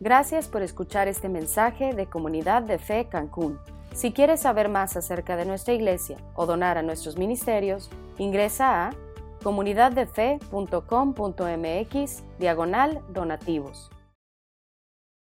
[0.00, 3.58] Gracias por escuchar este mensaje de Comunidad de Fe Cancún.
[3.92, 8.92] Si quieres saber más acerca de nuestra iglesia o donar a nuestros ministerios, ingresa a
[9.42, 13.90] comunidaddefe.com.mx diagonal donativos.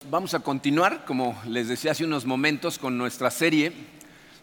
[0.10, 3.72] Vamos a continuar, como les decía hace unos momentos, con nuestra serie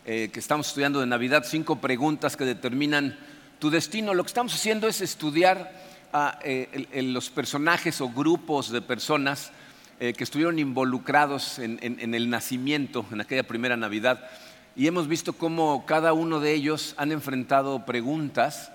[0.07, 3.19] eh, que estamos estudiando de Navidad, cinco preguntas que determinan
[3.59, 4.15] tu destino.
[4.15, 5.71] Lo que estamos haciendo es estudiar
[6.15, 9.53] a eh, los personajes o grupos de personas
[10.01, 11.79] eh, que estuvieron involucrados en,
[12.15, 14.29] el nacimiento, en aquella primera Navidad,
[14.75, 18.73] y hemos visto cómo cada uno de ellos han enfrentado preguntas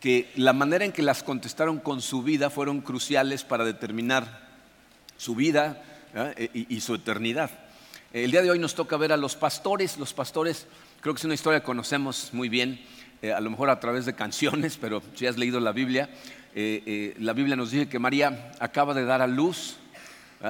[0.00, 4.48] que la manera en que las contestaron con su vida fueron cruciales para determinar
[5.16, 5.82] su vida
[6.36, 7.50] e, y, su eternidad.
[8.12, 9.96] El día de hoy nos toca ver a los pastores.
[9.96, 10.66] Los pastores,
[11.00, 12.84] creo que es una historia que conocemos muy bien,
[13.22, 16.10] eh, a lo mejor a través de canciones, pero si has leído la Biblia,
[16.54, 19.79] eh, la Biblia nos dice que María acaba de dar a luz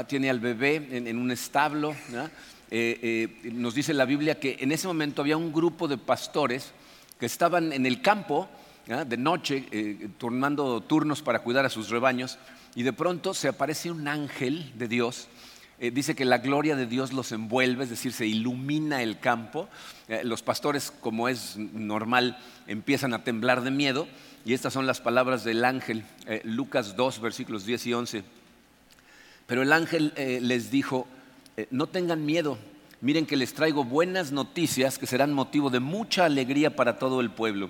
[0.07, 1.95] tiene al bebé en, un establo.
[2.71, 6.71] Eh, eh, nos dice la Biblia que en ese momento había un grupo de pastores
[7.19, 8.49] que estaban en el campo
[8.87, 12.39] de noche, eh, turnando turnos para cuidar a sus rebaños,
[12.75, 15.29] y de pronto se aparece un ángel de Dios.
[15.81, 19.69] dice que la gloria de Dios los envuelve, es decir, se ilumina el campo.
[20.25, 24.07] los pastores, como es normal, empiezan a temblar de miedo.
[24.45, 26.05] Y estas son las palabras del ángel,
[26.45, 28.25] Lucas 2, versículos 10 y 11.
[29.51, 31.09] Pero el ángel eh, les dijo,
[31.57, 32.57] eh, no tengan miedo,
[33.01, 37.33] miren que les traigo buenas noticias que serán motivo de mucha alegría para todo el
[37.33, 37.69] pueblo.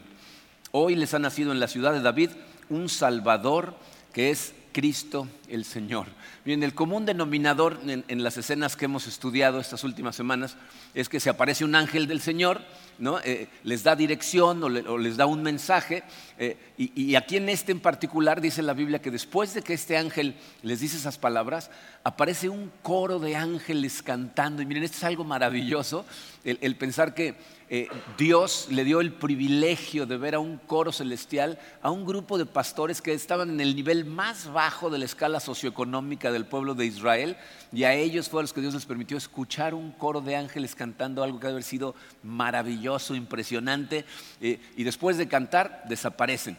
[0.72, 2.32] Hoy les ha nacido en la ciudad de David
[2.68, 3.76] un Salvador
[4.12, 6.06] que es Cristo el Señor.
[6.44, 10.56] Bien, el común denominador en, las escenas que hemos estudiado estas últimas semanas
[10.94, 12.62] es que se aparece un ángel del Señor,
[12.98, 13.18] ¿no?
[13.20, 16.02] Eh, les da dirección o, les da un mensaje.
[16.38, 19.96] Eh, y, aquí en este en particular dice la Biblia que después de que este
[19.96, 21.70] ángel les dice esas palabras,
[22.04, 24.62] aparece un coro de ángeles cantando.
[24.62, 26.04] Y miren, esto es algo maravilloso,
[26.44, 27.36] el pensar que
[27.72, 32.36] eh, Dios le dio el privilegio de ver a un coro celestial, a un grupo
[32.36, 36.74] de pastores que estaban en el nivel más bajo de la escala socioeconómica del pueblo
[36.74, 37.36] de Israel,
[37.72, 40.74] y a ellos fue a los que Dios les permitió escuchar un coro de ángeles
[40.74, 41.94] cantando algo que debe haber sido
[42.24, 44.04] maravilloso, impresionante,
[44.40, 46.58] eh, y después de cantar desaparecen.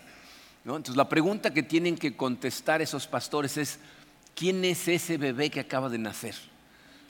[0.63, 3.79] Entonces la pregunta que tienen que contestar esos pastores es,
[4.33, 6.50] ¿quién es ese bebé que acaba de nacer?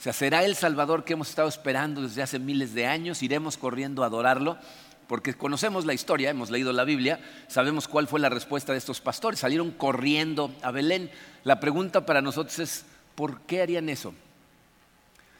[0.02, 3.56] O sea, será el Salvador que hemos estado esperando desde hace miles de años, iremos
[3.56, 4.58] corriendo a adorarlo,
[5.06, 9.00] porque conocemos la historia, hemos leído la Biblia, sabemos cuál fue la respuesta de estos
[9.00, 11.08] pastores, salieron corriendo a Belén.
[11.44, 14.12] La pregunta para nosotros es, ¿por qué harían eso?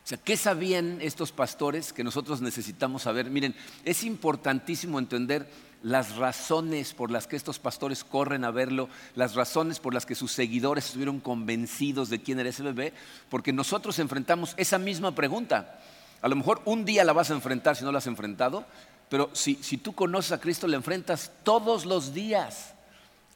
[0.04, 3.30] O sea, ¿qué sabían estos pastores que nosotros necesitamos saber?
[3.30, 3.54] Miren,
[3.84, 5.48] es importantísimo entender
[5.82, 10.16] las razones por las que estos pastores corren a verlo, las razones por las que
[10.16, 12.92] sus seguidores estuvieron convencidos de quién era ese bebé,
[13.28, 15.80] porque nosotros enfrentamos esa misma pregunta.
[16.20, 18.64] A lo mejor un día la vas a enfrentar si no la has enfrentado,
[19.08, 22.74] pero si, tú conoces a Cristo, la enfrentas todos los días.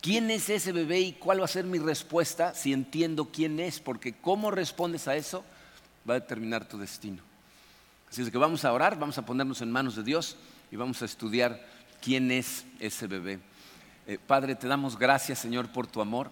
[0.00, 3.80] ¿Quién es ese bebé y cuál va a ser mi respuesta si entiendo quién es?
[3.80, 5.44] Porque cómo respondes a eso
[6.08, 7.22] va a determinar tu destino.
[8.08, 10.36] Así es que vamos a orar, vamos a ponernos en manos de Dios
[10.70, 11.64] y vamos a estudiar
[12.00, 13.40] quién es ese bebé.
[14.06, 16.30] Eh, Padre, te damos gracias, Señor, por tu amor.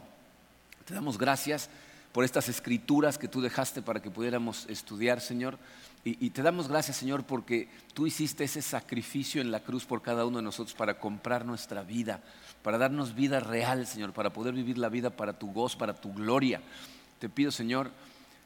[0.85, 1.69] Te damos gracias
[2.13, 5.59] por estas escrituras que tú dejaste para que pudiéramos estudiar, Señor.
[6.05, 10.27] Y, te damos gracias, Señor, porque tú hiciste ese sacrificio en la cruz por cada
[10.27, 12.21] uno de nosotros para comprar nuestra vida,
[12.63, 16.13] para darnos vida real, Señor, para poder vivir la vida para tu gozo, para tu
[16.13, 16.61] gloria.
[17.19, 17.91] Te pido, Señor,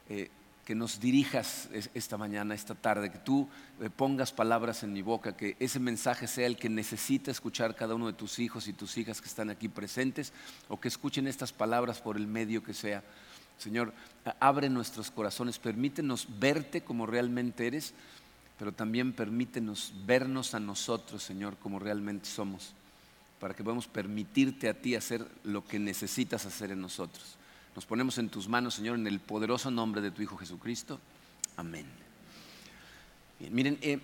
[0.09, 0.31] eh,
[0.69, 3.49] que nos dirijas esta mañana, esta tarde, que tú
[3.81, 7.95] eh, pongas palabras en mi boca, que ese mensaje sea el que necesita escuchar cada
[7.95, 10.31] uno de tus hijos y tus hijas que están aquí presentes,
[10.69, 13.03] o que escuchen estas palabras por el medio que sea.
[13.56, 13.95] Señor,
[14.41, 17.95] abre nuestros corazones, permítenos verte como realmente eres,
[18.59, 22.75] pero también permítenos vernos a nosotros, Señor, como realmente somos,
[23.41, 27.38] para que podamos permitirte a ti hacer lo que necesitas hacer en nosotros.
[27.78, 30.99] Nos ponemos en tus manos, Señor, en el poderoso nombre de tu Hijo Jesucristo.
[31.56, 31.87] Amén.
[33.50, 34.00] miren, eh,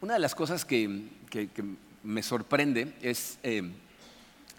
[0.00, 1.08] una de las cosas que,
[2.04, 3.68] me sorprende es eh,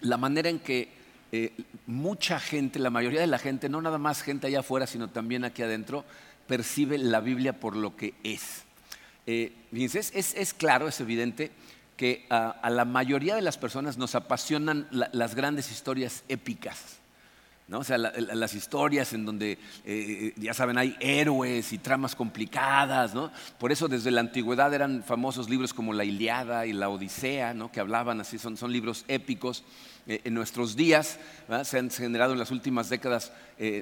[0.02, 0.90] la manera en que
[1.32, 1.54] eh,
[1.86, 5.46] mucha gente, la mayoría de la gente, no nada más gente allá afuera, sino también
[5.46, 6.04] aquí adentro,
[6.46, 8.64] percibe la Biblia por lo que es.
[9.24, 11.52] fíjense, es, claro, es evidente
[11.96, 16.98] que a, la mayoría de las personas nos apasionan las grandes historias épicas
[17.68, 17.80] ¿no?
[17.80, 23.14] O sea, las historias en donde, eh, eh, ya saben, hay héroes y tramas complicadas,
[23.14, 23.30] ¿no?
[23.58, 27.70] Por eso desde la antigüedad eran famosos libros como la Iliada y la Odisea, ¿no?
[27.70, 29.64] Que hablaban así, son, son libros épicos.
[30.06, 31.18] Eh, en nuestros días
[31.64, 33.30] se han generado en las últimas décadas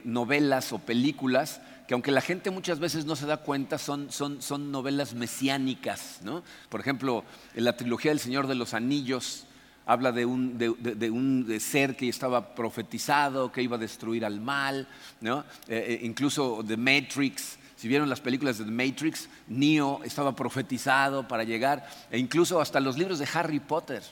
[0.05, 4.43] novelas o películas que aunque la gente muchas veces no se da cuenta, son, son,
[4.43, 6.43] son novelas mesiánicas, ¿no?
[6.69, 7.25] Por ejemplo,
[7.55, 9.46] en la trilogía del Señor de los Anillos,
[9.87, 14.87] habla de un, de, un ser que estaba profetizado, que iba a destruir al mal,
[15.21, 15.41] ¿no?
[15.69, 17.59] Eh, eh, incluso The Matrix.
[17.77, 22.81] Si vieron las películas de The Matrix, Neo estaba profetizado para llegar, e incluso hasta
[22.81, 24.03] los libros de Harry Potter,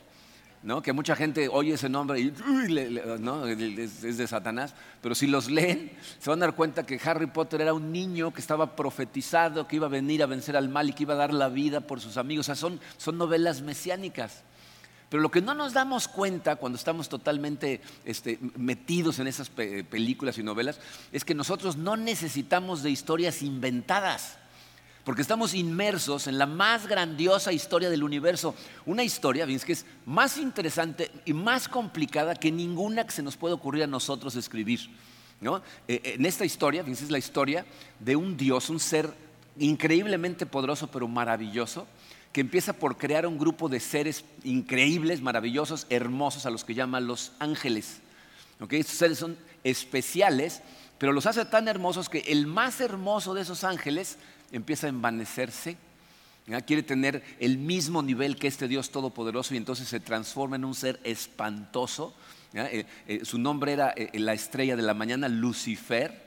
[0.62, 0.80] ¿no?
[0.80, 2.32] que mucha gente oye ese nombre y
[3.18, 3.46] ¿no?
[3.46, 5.90] es, es, de Satanás, pero si los leen
[6.20, 9.76] se van a dar cuenta que Harry Potter era un niño que estaba profetizado, que
[9.76, 12.00] iba a venir a vencer al mal y que iba a dar la vida por
[12.00, 12.44] sus amigos.
[12.44, 14.44] O sea, son, son novelas mesiánicas.
[15.14, 20.38] Pero lo que no nos damos cuenta cuando estamos totalmente este, metidos en esas películas
[20.38, 20.80] y novelas
[21.12, 24.38] es que nosotros no necesitamos de historias inventadas,
[25.04, 28.56] porque estamos inmersos en la más grandiosa historia del universo.
[28.86, 33.54] Una historia, que es más interesante y más complicada que ninguna que se nos puede
[33.54, 34.80] ocurrir a nosotros escribir.
[35.40, 35.58] ¿no?
[35.86, 37.64] Eh, eh, en esta historia, es la historia
[38.00, 39.14] de un Dios, un ser
[39.60, 41.86] increíblemente poderoso pero maravilloso,
[42.34, 46.98] que empieza por crear un grupo de seres increíbles, maravillosos, hermosos, a los que llama
[46.98, 48.00] los ángeles.
[48.70, 50.60] Estos seres son especiales,
[50.98, 54.18] pero los hace tan hermosos que el más hermoso de esos ángeles
[54.50, 55.76] empieza a envanecerse,
[56.66, 60.74] quiere tener el mismo nivel que este Dios todopoderoso y entonces se transforma en un
[60.74, 62.16] ser espantoso.
[62.52, 66.24] Eh, eh, su nombre era eh, la estrella de la mañana, Lucifer,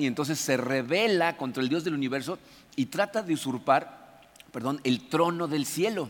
[0.00, 2.38] y entonces se revela contra el Dios del universo
[2.74, 4.01] y trata de usurpar
[4.52, 6.08] perdón, el trono del cielo.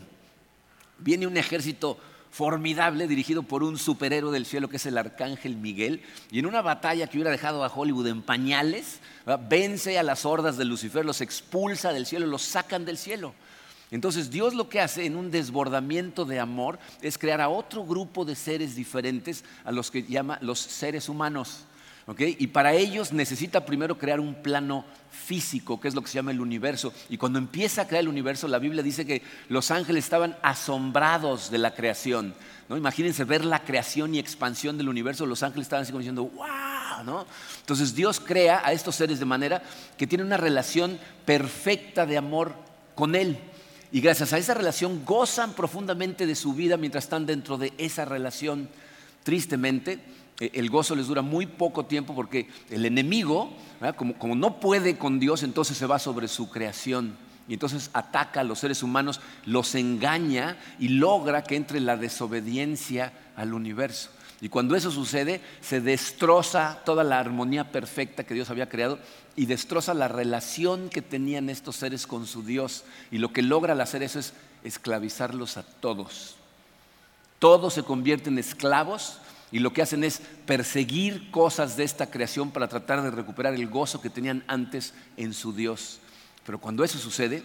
[0.99, 1.97] Viene un ejército
[2.29, 6.01] formidable dirigido por un superhéroe del cielo que es el arcángel Miguel,
[6.31, 8.99] y en una batalla que hubiera dejado a Hollywood en pañales,
[9.47, 13.33] vence a las hordas de Lucifer, los expulsa del cielo, los sacan del cielo.
[13.91, 18.25] Entonces Dios lo que hace en un desbordamiento de amor es crear a otro grupo
[18.25, 21.65] de seres diferentes a los que llama los seres humanos.
[22.17, 26.31] Y para ellos necesita primero crear un plano físico, que es lo que se llama
[26.31, 26.93] el universo.
[27.09, 31.49] Y cuando empieza a crear el universo, la Biblia dice que los ángeles estaban asombrados
[31.49, 32.33] de la creación.
[32.67, 32.75] ¿no?
[32.75, 35.25] Imagínense ver la creación y expansión del universo.
[35.25, 37.05] Los ángeles estaban así como diciendo, wow.
[37.05, 37.25] ¿no?
[37.59, 39.63] Entonces Dios crea a estos seres de manera
[39.97, 42.53] que tienen una relación perfecta de amor
[42.95, 43.39] con Él.
[43.91, 48.05] Y gracias a esa relación gozan profundamente de su vida mientras están dentro de esa
[48.05, 48.67] relación.
[49.23, 49.99] Tristemente,
[50.39, 53.51] el gozo les dura muy poco tiempo porque el enemigo,
[53.95, 57.15] como, no puede con Dios, entonces se va sobre su creación.
[57.47, 63.13] Y entonces ataca a los seres humanos, los engaña y logra que entre la desobediencia
[63.35, 64.09] al universo.
[64.39, 68.99] Y cuando eso sucede, se destroza toda la armonía perfecta que Dios había creado
[69.35, 72.83] y destroza la relación que tenían estos seres con su Dios.
[73.11, 74.33] Y lo que logra al hacer eso es
[74.63, 76.35] esclavizarlos a todos.
[77.39, 79.19] Todos se convierten en esclavos
[79.53, 83.67] y lo que hacen es perseguir cosas de esta creación para tratar de recuperar el
[83.67, 85.99] gozo que tenían antes en su Dios.
[86.43, 87.43] Pero cuando eso sucede,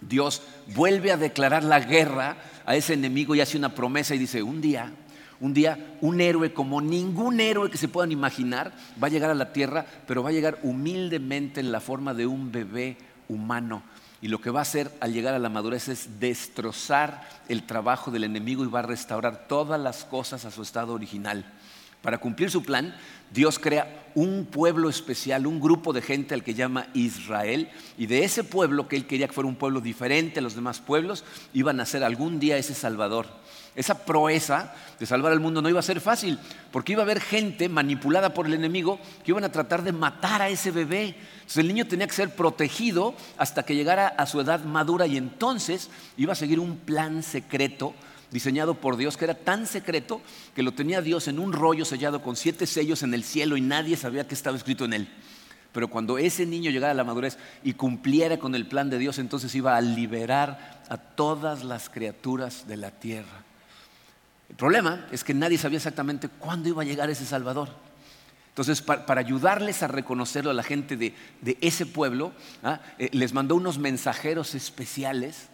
[0.00, 0.42] Dios
[0.74, 4.60] vuelve a declarar la guerra a ese enemigo y hace una promesa y dice, un
[4.60, 4.92] día,
[5.38, 9.36] un día, un héroe como ningún héroe que se puedan imaginar va a llegar a
[9.36, 12.96] la tierra, pero va a llegar humildemente en la forma de un bebé
[13.28, 13.84] humano
[14.20, 18.10] y lo que va a hacer al llegar a la madurez es destrozar el trabajo
[18.10, 21.44] del enemigo y va a restaurar todas las cosas a su estado original.
[22.02, 22.94] Para cumplir su plan,
[23.32, 28.24] Dios crea un pueblo especial, un grupo de gente al que llama Israel, y de
[28.24, 31.72] ese pueblo que él quería que fuera un pueblo diferente a los demás pueblos, iba
[31.72, 33.26] a nacer algún día ese Salvador.
[33.74, 36.38] Esa proeza de salvar al mundo no iba a ser fácil,
[36.72, 40.42] porque iba a haber gente manipulada por el enemigo que iban a tratar de matar
[40.42, 41.14] a ese bebé.
[41.34, 45.16] Entonces el niño tenía que ser protegido hasta que llegara a su edad madura y
[45.16, 47.94] entonces iba a seguir un plan secreto
[48.30, 50.20] diseñado por Dios que era tan secreto
[50.54, 53.60] que lo tenía Dios en un rollo sellado con siete sellos en el cielo y
[53.60, 55.08] nadie sabía qué estaba escrito en él.
[55.72, 59.18] Pero cuando ese niño llegara a la madurez y cumpliera con el plan de Dios,
[59.18, 63.44] entonces iba a liberar a todas las criaturas de la tierra.
[64.48, 67.68] El problema es que nadie sabía exactamente cuándo iba a llegar ese Salvador.
[68.48, 71.14] Entonces, para, ayudarles a reconocerlo a la gente de,
[71.60, 72.32] ese pueblo,
[72.64, 72.80] ¿ah?
[72.98, 75.48] eh, les mandó unos mensajeros especiales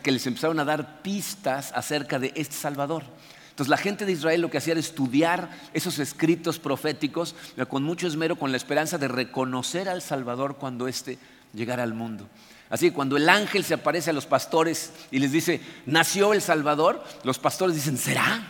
[0.00, 3.04] que les empezaron a dar pistas acerca de este Salvador.
[3.50, 7.34] Entonces la gente de Israel lo que hacía era estudiar esos escritos proféticos
[7.68, 11.18] con mucho esmero, con la esperanza de reconocer al Salvador cuando éste
[11.54, 12.28] llegara al mundo.
[12.70, 16.42] Así que cuando el ángel se aparece a los pastores y les dice, nació el
[16.42, 18.46] Salvador, los pastores dicen, ¿será?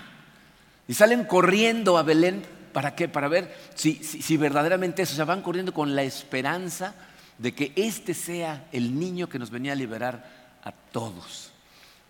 [0.88, 2.44] Y salen corriendo a Belén
[2.78, 3.08] ¿para qué?
[3.08, 6.94] Para ver si, si, verdaderamente eso, o sea, van corriendo con la esperanza
[7.38, 11.50] de que este sea el niño que nos venía a liberar a todos.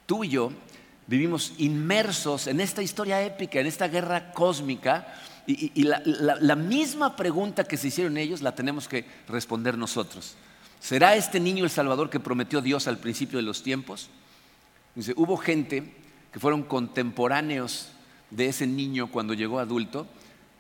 [0.07, 0.53] Tú y yo
[1.07, 5.15] vivimos inmersos en esta historia épica, en esta guerra cósmica,
[5.47, 10.37] y, la, misma pregunta que se hicieron ellos la tenemos que responder nosotros.
[10.79, 14.11] ¿Será este niño el Salvador que prometió Dios al principio de los tiempos?
[14.95, 15.95] Dice, hubo gente
[16.33, 17.89] que fueron contemporáneos
[18.31, 20.07] de ese niño cuando llegó adulto,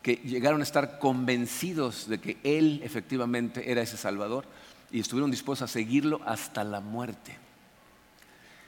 [0.02, 4.46] que llegaron a estar convencidos de que Él efectivamente era ese Salvador
[4.90, 7.36] y estuvieron dispuestos a seguirlo hasta la muerte.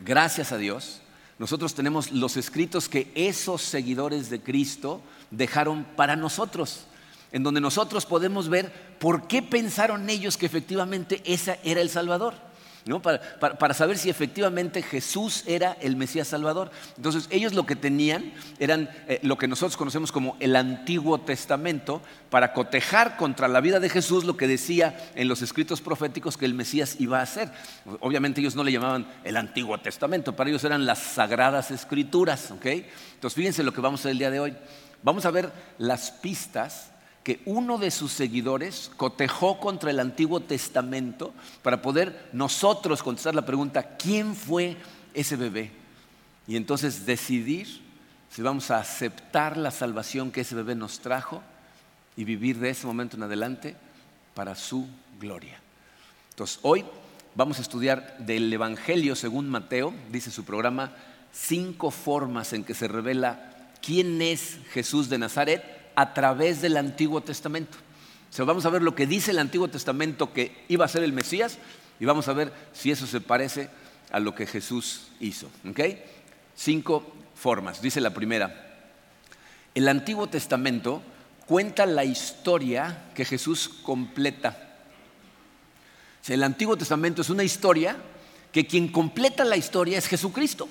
[0.01, 1.03] Gracias a Dios,
[1.39, 6.87] nosotros tenemos los escritos que esos seguidores de Cristo dejaron para nosotros,
[7.33, 12.50] en donde nosotros podemos ver por qué pensaron ellos que efectivamente ese era el Salvador.
[13.41, 16.71] Para, saber si efectivamente Jesús era el Mesías Salvador.
[16.97, 22.01] Entonces ellos lo que tenían eran eh, lo que nosotros conocemos como el Antiguo Testamento
[22.31, 26.47] para cotejar contra la vida de Jesús lo que decía en los escritos proféticos que
[26.47, 27.51] el Mesías iba a hacer.
[28.01, 32.51] Obviamente ellos no le llamaban el Antiguo Testamento, para ellos eran las Sagradas Escrituras.
[32.51, 34.57] Entonces fíjense lo que vamos a ver el día de hoy.
[35.03, 36.90] Vamos a ver las pistas
[37.25, 43.45] que uno de sus seguidores cotejó contra el Antiguo Testamento para poder nosotros contestar la
[43.45, 44.77] pregunta, ¿quién fue
[45.13, 45.71] ese bebé?
[46.47, 47.83] Y entonces decidir
[48.31, 51.43] si vamos a aceptar la salvación que ese bebé nos trajo
[52.17, 53.77] y vivir de ese momento en adelante
[54.35, 54.89] para su
[55.21, 55.61] gloria.
[56.31, 56.85] Entonces, hoy
[57.35, 60.93] vamos a estudiar del Evangelio según Mateo, dice su programa,
[61.33, 67.21] cinco formas en que se revela quién es Jesús de Nazaret a través del Antiguo
[67.21, 67.79] Testamento.
[68.39, 71.13] O vamos a ver lo que dice el Antiguo Testamento que iba a ser el
[71.13, 71.59] Mesías
[71.99, 73.69] y vamos a ver si eso se parece
[74.11, 75.51] a lo que Jesús hizo.
[76.55, 77.05] Cinco
[77.35, 77.83] formas.
[77.83, 78.71] Dice la primera,
[79.75, 81.03] el Antiguo Testamento
[81.47, 84.77] cuenta la historia que Jesús completa.
[86.29, 87.97] el Antiguo Testamento es una historia
[88.53, 90.69] que quien completa la historia es Jesucristo.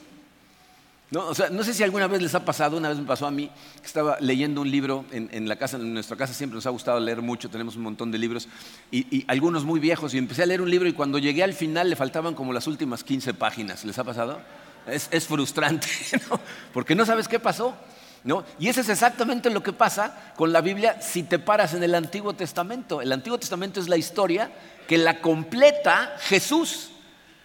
[1.12, 3.50] No, sé si alguna vez les ha pasado, una vez me pasó a mí,
[3.82, 7.00] que estaba leyendo un libro en, la casa, en nuestra casa siempre nos ha gustado
[7.00, 8.48] leer mucho, tenemos un montón de libros,
[8.92, 11.90] y, algunos muy viejos, y empecé a leer un libro y cuando llegué al final
[11.90, 13.84] le faltaban como las últimas 15 páginas.
[13.86, 14.40] ¿Les ha pasado?
[14.86, 15.88] Es, frustrante,
[16.74, 17.74] porque no sabes qué pasó.
[18.22, 18.44] ¿No?
[18.60, 21.96] Y eso es exactamente lo que pasa con la Biblia si te paras en el
[21.96, 23.02] Antiguo Testamento.
[23.02, 24.52] El Antiguo Testamento es la historia
[24.90, 26.90] que la completa Jesús.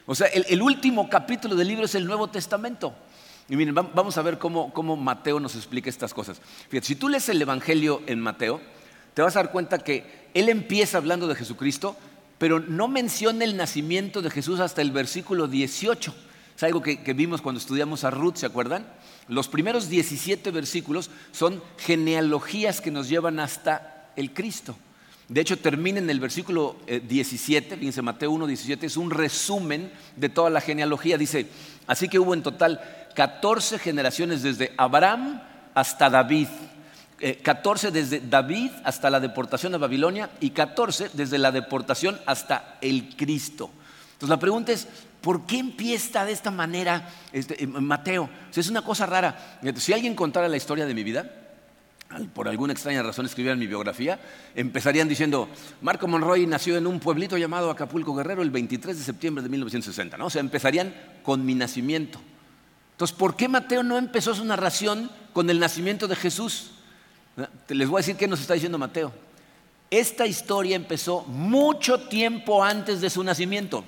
[0.04, 2.92] O sea, el último capítulo del libro es el Nuevo Testamento.
[3.48, 6.40] Y miren, vamos a ver cómo, Mateo nos explica estas cosas.
[6.70, 8.60] Fíjate, si tú lees el Evangelio en Mateo,
[9.12, 11.96] te vas a dar cuenta que él empieza hablando de Jesucristo,
[12.38, 16.14] pero no menciona el nacimiento de Jesús hasta el versículo 18.
[16.56, 18.86] Es algo que, que, vimos cuando estudiamos a Ruth, ¿se acuerdan?
[19.28, 24.74] Los primeros 17 versículos son genealogías que nos llevan hasta el Cristo.
[25.28, 29.90] De hecho, termina en el versículo 17, eh, fíjense, Mateo 1, 17, es un resumen
[30.16, 31.16] de toda la genealogía.
[31.16, 31.46] Dice,
[31.86, 32.80] así que hubo en total
[33.14, 35.40] 14 generaciones desde Abraham
[35.74, 36.48] hasta David.
[37.42, 42.78] 14 eh, desde David hasta la deportación a Babilonia y 14 desde la deportación hasta
[42.80, 43.70] el Cristo.
[44.14, 44.86] Entonces la pregunta es,
[45.20, 48.28] ¿por qué empieza de esta manera este, eh, Mateo?
[48.54, 49.58] es una cosa rara.
[49.76, 51.30] Si alguien contara la historia de mi vida,
[52.32, 54.20] por alguna extraña razón escribieran mi biografía,
[54.54, 55.48] empezarían diciendo,
[55.80, 60.16] Marco Monroy nació en un pueblito llamado Acapulco Guerrero el 23 de septiembre de 1960.
[60.16, 60.26] ¿no?
[60.26, 62.20] O sea, empezarían con mi nacimiento.
[62.94, 66.70] Entonces, ¿por qué Mateo no empezó su narración con el nacimiento de Jesús?
[67.68, 69.12] Les voy a decir qué nos está diciendo Mateo.
[69.90, 73.84] Esta historia empezó mucho tiempo antes de su nacimiento.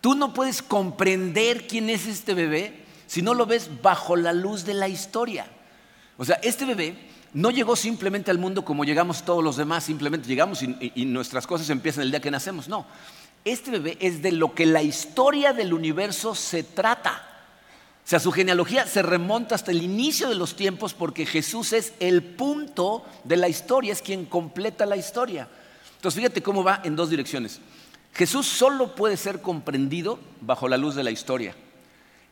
[0.00, 4.64] Tú no puedes comprender quién es este bebé si no lo ves bajo la luz
[4.64, 5.46] de la historia.
[6.16, 6.96] O sea, este bebé
[7.34, 11.46] no llegó simplemente al mundo como llegamos todos los demás, simplemente llegamos y, y, nuestras
[11.46, 12.68] cosas empiezan el día que nacemos.
[12.68, 12.86] No,
[13.44, 17.31] este bebé es de lo que la historia del universo se trata.
[18.04, 21.94] O sea, su genealogía se remonta hasta el inicio de los tiempos porque Jesús es
[22.00, 25.48] el punto de la historia, es quien completa la historia.
[25.96, 27.60] Entonces, fíjate cómo va en dos direcciones.
[28.12, 31.54] Jesús solo puede ser comprendido bajo la luz de la historia.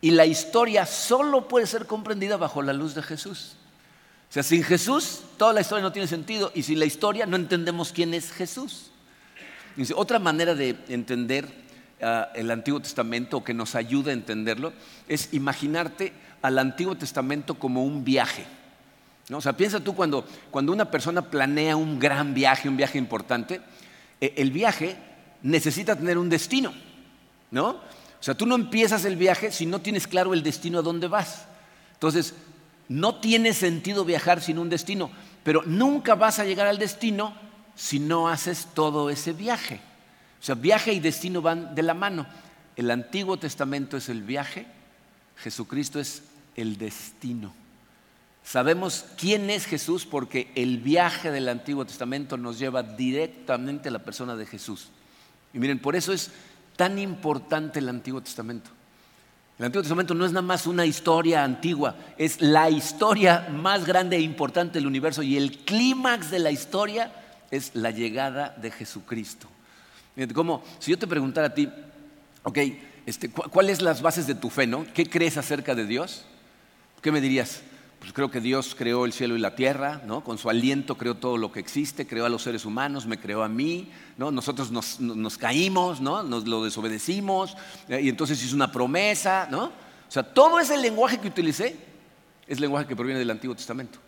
[0.01, 3.57] Y la historia solo puede ser comprendida bajo la luz de Jesús.
[4.29, 7.37] O sea, sin Jesús toda la historia no tiene sentido y sin la historia no
[7.37, 8.91] entendemos quién es Jesús.
[9.95, 11.49] otra manera de entender
[12.35, 14.73] el Antiguo Testamento que nos ayuda a entenderlo
[15.09, 18.45] es imaginarte al Antiguo Testamento como un viaje.
[19.29, 19.39] ¿no?
[19.39, 23.61] O sea, piensa tú cuando, cuando una persona planea un gran viaje, un viaje importante,
[24.21, 24.97] e, el viaje
[25.43, 26.73] necesita tener un destino.
[27.51, 27.69] ¿no?
[27.69, 31.09] O sea, tú no empiezas el viaje si no tienes claro el destino a dónde
[31.09, 31.47] vas.
[31.93, 32.35] Entonces,
[32.89, 35.11] no tiene sentido viajar sin un destino.
[35.43, 37.33] pero nunca vas a llegar al destino
[37.75, 39.81] si no haces todo ese viaje.
[40.41, 42.27] O sea, viaje y destino van de la mano.
[42.77, 44.67] El Antiguo Testamento es el viaje,
[45.37, 46.23] Jesucristo es
[46.57, 47.53] el destino.
[48.43, 53.99] Sabemos quién es Jesús porque el viaje del Antiguo Testamento nos lleva directamente a la
[53.99, 54.89] persona de Jesús.
[55.53, 56.31] Y miren, por eso es
[56.77, 58.71] tan importante el Antiguo Testamento.
[59.59, 64.17] El Antiguo Testamento no es nada más una historia antigua, es la historia más grande
[64.17, 67.13] e importante del universo y el clímax de la historia
[67.51, 69.50] es la llegada de Jesucristo.
[70.29, 71.69] Como si yo te preguntara a ti,
[72.43, 72.59] ok,
[73.07, 74.67] este, ¿cuáles las bases de tu fe?
[74.67, 74.87] ¿no?
[74.95, 76.25] ¿Qué crees acerca de Dios?
[77.01, 77.63] ¿Qué me dirías?
[77.99, 80.25] Pues creo que Dios creó el cielo y la tierra, ¿no?
[80.25, 83.43] Con su aliento creó todo lo que existe, creó a los seres humanos, me creó
[83.43, 84.31] a mí, ¿no?
[84.31, 86.23] Nosotros nos, caímos, ¿no?
[86.23, 87.57] Nos lo desobedecimos
[87.89, 89.65] eh, y entonces hizo una promesa, ¿no?
[89.65, 91.77] O sea, todo ese lenguaje que utilicé
[92.47, 93.99] es lenguaje que proviene del Antiguo Testamento.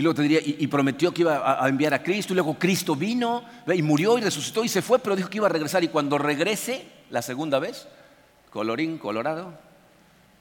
[0.00, 2.96] Y luego te diría, y, prometió que iba a, enviar a Cristo, y luego Cristo
[2.96, 5.84] vino, y murió y resucitó y se fue, pero dijo que iba a regresar.
[5.84, 7.86] Y cuando regrese la segunda vez,
[8.48, 9.52] colorín colorado,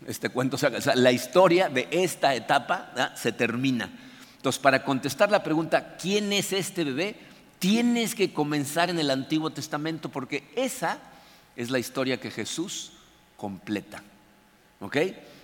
[0.07, 3.91] este cuento, o sea, la historia de esta etapa se termina.
[4.37, 7.17] Entonces, para contestar la pregunta, ¿quién es este bebé?
[7.59, 10.99] Tienes que comenzar en el Antiguo Testamento porque esa
[11.57, 12.93] es la historia que Jesús
[13.35, 14.01] completa.
[14.79, 14.95] ¿Ok?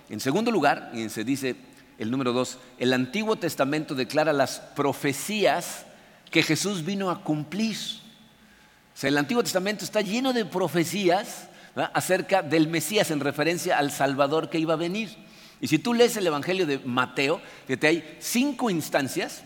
[0.08, 1.54] En segundo lugar, y se dice
[1.98, 5.86] el número dos, el Antiguo Testamento declara las profecías
[6.30, 7.76] que Jesús vino a cumplir.
[7.76, 11.48] O sea, el Antiguo Testamento está lleno de profecías
[11.92, 15.16] acerca del Mesías en referencia al Salvador que iba a venir.
[15.60, 19.42] Y si tú lees el Evangelio de Mateo, fíjate, hay cinco instancias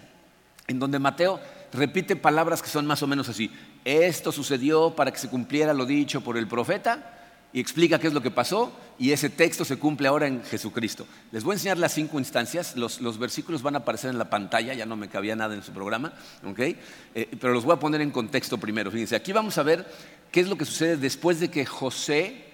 [0.67, 1.41] en donde Mateo
[1.73, 3.51] repite palabras que son más o menos así.
[3.85, 7.20] Esto sucedió para que se cumpliera lo dicho por el profeta
[7.53, 11.07] y explica qué es lo que pasó y ese texto se cumple ahora en Jesucristo.
[11.33, 14.75] Les voy a enseñar las cinco instancias, los, versículos van a aparecer en la pantalla,
[14.75, 16.13] ya no me cabía nada en su programa,
[16.59, 18.91] eh, pero los voy a poner en contexto primero.
[18.91, 19.87] Fíjense, aquí vamos a ver
[20.31, 22.45] qué es lo que sucede después de que José,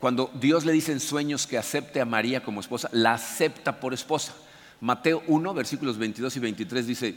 [0.00, 3.94] cuando Dios le dice en sueños que acepte a María como esposa, la acepta por
[3.94, 4.34] esposa.
[4.80, 7.14] Mateo 1, versículos 22 y 23 dice,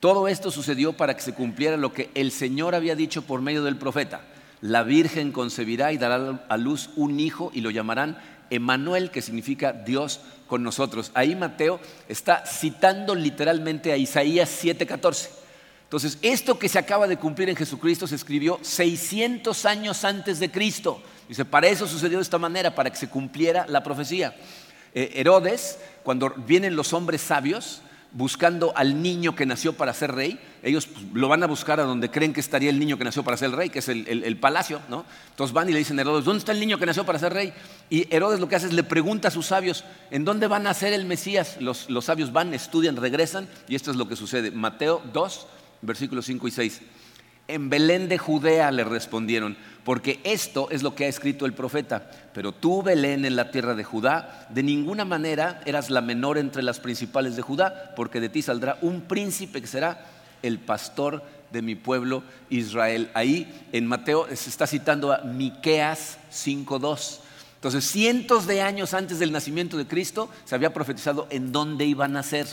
[0.00, 3.62] todo esto sucedió para que se cumpliera lo que el Señor había dicho por medio
[3.62, 4.22] del profeta
[4.64, 8.16] la Virgen concebirá y dará a luz un hijo y lo llamarán
[8.48, 11.10] Emanuel, que significa Dios con nosotros.
[11.12, 15.28] Ahí Mateo está citando literalmente a Isaías 7:14.
[15.82, 20.50] Entonces, esto que se acaba de cumplir en Jesucristo se escribió 600 años antes de
[20.50, 21.02] Cristo.
[21.28, 24.34] Dice, para eso sucedió de esta manera, para que se cumpliera la profecía.
[24.94, 27.82] Eh, Herodes, cuando vienen los hombres sabios,
[28.14, 31.82] buscando al niño que nació para ser rey, ellos pues, lo van a buscar a
[31.82, 34.36] donde creen que estaría el niño que nació para ser el rey, que es el,
[34.38, 35.04] palacio, ¿no?
[35.30, 37.34] Entonces van y le dicen a Herodes, ¿dónde está el niño que nació para ser
[37.34, 37.52] rey?
[37.90, 40.74] Y Herodes lo que hace es le pregunta a sus sabios, ¿en dónde van a
[40.74, 41.56] ser el Mesías?
[41.60, 44.52] Los, los sabios van, estudian, regresan, y esto es lo que sucede.
[44.52, 45.46] Mateo 2,
[45.82, 46.80] versículos 5 y 6.
[47.46, 52.10] En Belén de Judea le respondieron, porque esto es lo que ha escrito el profeta.
[52.32, 56.62] Pero tú, Belén, en la tierra de Judá, de ninguna manera eras la menor entre
[56.62, 60.06] las principales de Judá, porque de ti saldrá un príncipe que será
[60.42, 63.10] el pastor de mi pueblo Israel.
[63.12, 67.20] Ahí en Mateo se está citando a Miqueas 5:2.
[67.56, 72.04] Entonces, cientos de años antes del nacimiento de Cristo se había profetizado en dónde iba
[72.06, 72.46] a nacer.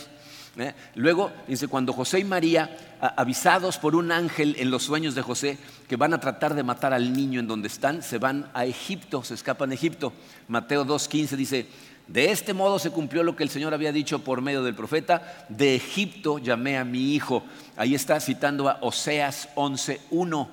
[0.56, 0.74] ¿Eh?
[0.94, 5.58] Luego dice, cuando José y María, avisados por un ángel en los sueños de José,
[5.88, 9.24] que van a tratar de matar al niño en donde están, se van a Egipto,
[9.24, 10.12] se escapan a Egipto.
[10.48, 11.66] Mateo 2.15 dice,
[12.08, 15.46] de este modo se cumplió lo que el Señor había dicho por medio del profeta,
[15.48, 17.42] de Egipto llamé a mi hijo.
[17.76, 20.48] Ahí está citando a Oseas 11.1.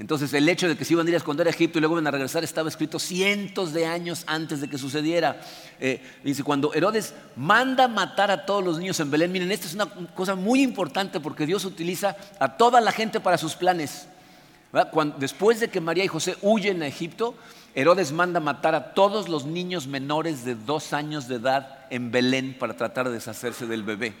[0.00, 1.96] Entonces el hecho de que se iban a ir a esconder a Egipto y luego
[1.96, 5.42] iban a regresar estaba escrito cientos de años antes de que sucediera.
[5.78, 9.74] Eh, dice, cuando Herodes manda matar a todos los niños en Belén, miren, esto es
[9.74, 9.84] una
[10.14, 14.08] cosa muy importante porque Dios utiliza a toda la gente para sus planes.
[15.18, 17.34] después de que María y José huyen a Egipto,
[17.74, 22.56] Herodes manda matar a todos los niños menores de dos años de edad en Belén
[22.58, 24.14] para tratar de deshacerse del bebé.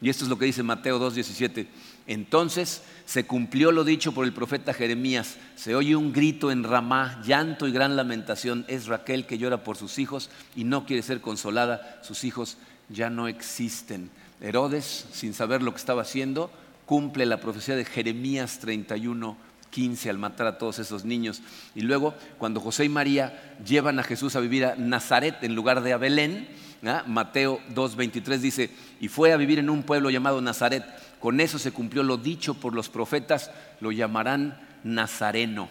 [0.00, 1.66] Y esto es lo que dice Mateo 2.17.
[2.06, 5.36] Entonces se cumplió lo dicho por el profeta Jeremías.
[5.56, 8.64] Se oye un grito en Ramá, llanto y gran lamentación.
[8.68, 12.00] Es Raquel que llora por sus hijos y no quiere ser consolada.
[12.02, 14.10] Sus hijos ya no existen.
[14.40, 16.50] Herodes, sin saber lo que estaba haciendo,
[16.86, 19.36] cumple la profecía de Jeremías 31,
[19.70, 21.40] 15 al matar a todos esos niños.
[21.74, 25.82] Y luego, cuando José y María llevan a Jesús a vivir a Nazaret en lugar
[25.82, 26.48] de a Belén,
[26.86, 27.04] ¿ah?
[27.06, 30.84] Mateo 2.23 dice, y fue a vivir en un pueblo llamado Nazaret.
[31.24, 35.70] Con eso se cumplió lo dicho por los profetas, lo llamarán Nazareno.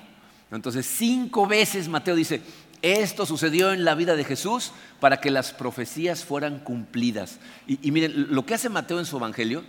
[0.50, 2.42] Entonces, cinco veces Mateo dice,
[2.82, 7.38] esto sucedió en la vida de Jesús para que las profecías fueran cumplidas.
[7.68, 9.64] Y, miren, lo que hace Mateo en su evangelio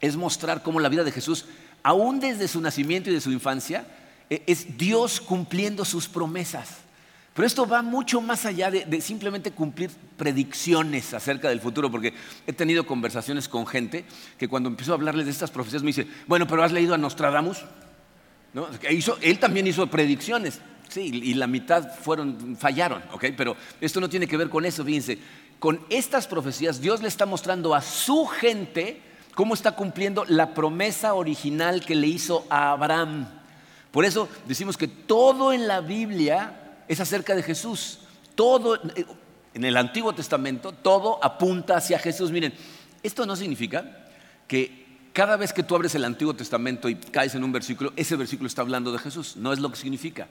[0.00, 1.46] es mostrar cómo la vida de Jesús,
[1.82, 3.84] aún desde su nacimiento y de su infancia,
[4.30, 6.68] e, es Dios cumpliendo sus promesas.
[7.40, 12.12] Pero esto va mucho más allá de, simplemente cumplir predicciones acerca del futuro, porque
[12.46, 14.04] he tenido conversaciones con gente
[14.36, 16.98] que cuando empiezo a hablarles de estas profecías me dice, bueno, pero ¿has leído a
[16.98, 17.64] Nostradamus?
[18.52, 18.68] ¿No?
[19.22, 23.28] él también hizo predicciones, sí, y la mitad fueron, fallaron, ¿ok?
[23.34, 25.16] Pero esto no tiene que ver con eso, fíjense.
[25.58, 29.00] Con estas profecías Dios le está mostrando a su gente
[29.34, 33.28] cómo está cumpliendo la promesa original que le hizo a Abraham.
[33.92, 36.59] Por eso decimos que todo en la Biblia
[36.90, 38.00] es acerca de Jesús.
[38.34, 39.06] Todo eh,
[39.54, 42.32] en el Antiguo Testamento, todo apunta hacia Jesús.
[42.32, 42.52] Miren,
[43.00, 44.08] esto no significa
[44.48, 48.16] que cada vez que tú abres el Antiguo Testamento y caes en un versículo, ese
[48.16, 49.36] versículo está hablando de Jesús.
[49.36, 50.26] No es lo que significa.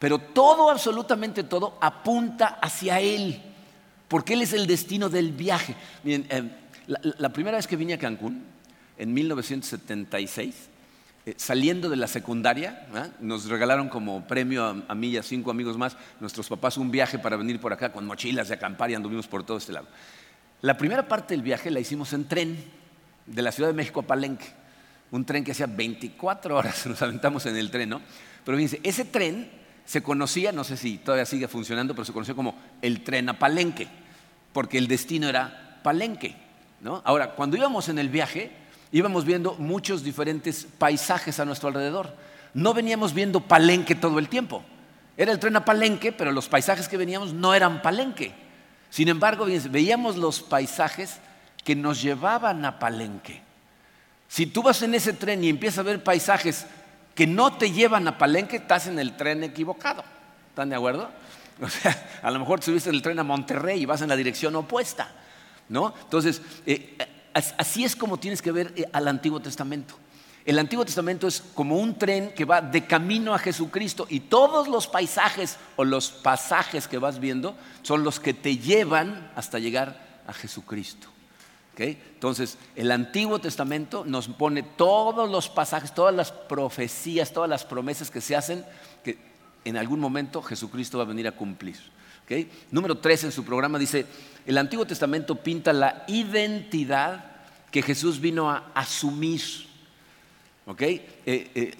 [0.00, 3.40] Pero todo, absolutamente todo, apunta hacia Él.
[4.08, 5.76] Porque Él es el destino del viaje.
[6.02, 6.50] Miren, eh,
[7.16, 8.42] la primera vez que vine a Cancún,
[8.98, 10.54] en 1976,
[11.24, 12.88] eh, saliendo de la secundaria,
[13.20, 17.18] nos regalaron como premio a, mí y a cinco amigos más, nuestros papás, un viaje
[17.18, 19.86] para venir por acá con mochilas de acampar y anduvimos por todo este lado.
[20.62, 22.64] La primera parte del viaje la hicimos en tren,
[23.26, 24.46] de la Ciudad de México a Palenque.
[25.12, 28.02] Un tren que hacía 24 horas, nos aventamos en el tren, ¿no?
[28.44, 29.48] Pero fíjense, ese tren
[29.84, 33.38] se conocía, no sé si todavía sigue funcionando, pero se conoció como el tren a
[33.38, 33.86] Palenque,
[34.52, 36.36] porque el destino era Palenque,
[36.80, 37.00] ¿no?
[37.04, 38.61] Ahora, cuando íbamos en el viaje,
[38.92, 42.14] íbamos viendo muchos diferentes paisajes a nuestro alrededor.
[42.54, 44.62] No veníamos viendo Palenque todo el tiempo.
[45.16, 48.34] Era el tren a Palenque, pero los paisajes que veníamos no eran Palenque.
[48.90, 51.18] Sin embargo, veíamos los paisajes
[51.64, 53.40] que nos llevaban a Palenque.
[54.28, 56.66] Si tú vas en ese tren y empiezas a ver paisajes
[57.14, 60.04] que no te llevan a Palenque, estás en el tren equivocado.
[60.50, 61.10] ¿Están de acuerdo?
[61.60, 64.16] O sea, a lo mejor subiste en el tren a Monterrey y vas en la
[64.16, 65.12] dirección opuesta.
[65.68, 65.94] ¿no?
[66.02, 66.96] Entonces, eh,
[67.34, 69.94] así es como tienes que ver eh, al Antiguo Testamento.
[70.44, 74.66] El Antiguo Testamento es como un tren que va de camino a Jesucristo y todos
[74.66, 80.22] los paisajes o los pasajes que vas viendo son los que te llevan hasta llegar
[80.26, 81.12] a Jesucristo.
[81.76, 88.10] Entonces, el Antiguo Testamento nos pone todos los pasajes, todas las profecías, todas las promesas
[88.10, 88.64] que se hacen
[89.02, 89.18] que
[89.64, 91.76] en algún momento Jesucristo va a venir a cumplir.
[92.70, 94.06] Número tres en su programa dice,
[94.46, 97.24] el Antiguo Testamento pinta la identidad
[97.70, 99.40] que Jesús vino a asumir.
[100.78, 101.74] Eh, eh,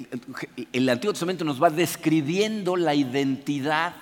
[0.72, 3.94] el Antiguo Testamento nos va describiendo la identidad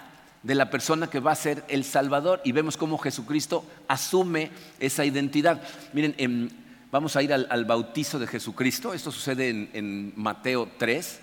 [0.42, 5.04] de la persona que va a ser el Salvador y vemos cómo Jesucristo asume esa
[5.04, 5.60] identidad.
[5.92, 6.48] Miren, em,
[6.90, 8.94] vamos a ir al, bautizo de Jesucristo.
[8.94, 11.20] Esto sucede en, Mateo 3.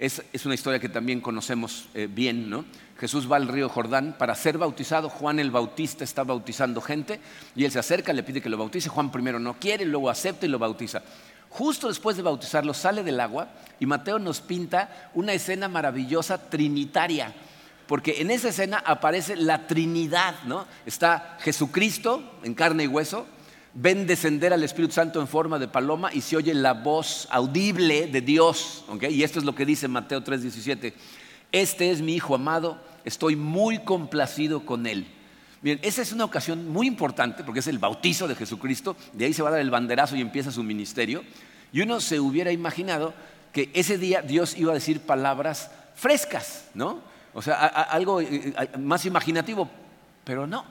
[0.00, 2.64] Es, una historia que también conocemos eh, bien, ¿no?
[2.98, 5.10] Jesús va al río Jordán para ser bautizado.
[5.10, 7.20] Juan el Bautista está bautizando gente
[7.54, 8.88] y él se acerca, le pide que lo bautice.
[8.88, 11.02] Juan primero no quiere, luego acepta y lo bautiza.
[11.50, 17.34] Justo después de bautizarlo sale del agua y Mateo nos pinta una escena maravillosa trinitaria,
[17.86, 20.66] porque en esa escena aparece la Trinidad, ¿no?
[20.86, 23.26] Está Jesucristo en carne y hueso,
[23.74, 28.06] ven descender al Espíritu Santo en forma de paloma y se oye la voz audible
[28.06, 30.92] de Dios, Y esto es lo que dice Mateo 3:17.
[31.52, 35.06] Este es mi Hijo amado estoy muy complacido con Él.
[35.62, 39.42] Esa es una ocasión muy importante porque es el bautizo de Jesucristo, de ahí se
[39.42, 41.22] va a dar el banderazo y empieza su ministerio.
[41.72, 43.12] Y uno se hubiera imaginado
[43.52, 47.00] que ese día Dios iba a decir palabras frescas, ¿no?
[47.34, 49.68] O sea, algo eh, eh, más imaginativo,
[50.24, 50.64] pero no.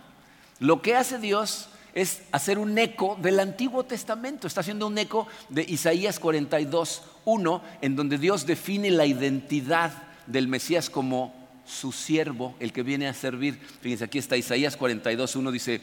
[0.60, 1.70] Lo que hace Dios
[2.02, 7.62] es hacer un eco del Antiguo Testamento, está haciendo un eco de Isaías 42, 1,
[7.82, 9.92] en donde Dios define la identidad
[10.26, 11.34] del Mesías como
[11.66, 13.60] su siervo, el que viene a servir.
[13.82, 15.82] Fíjense, aquí está Isaías 42, 1 dice,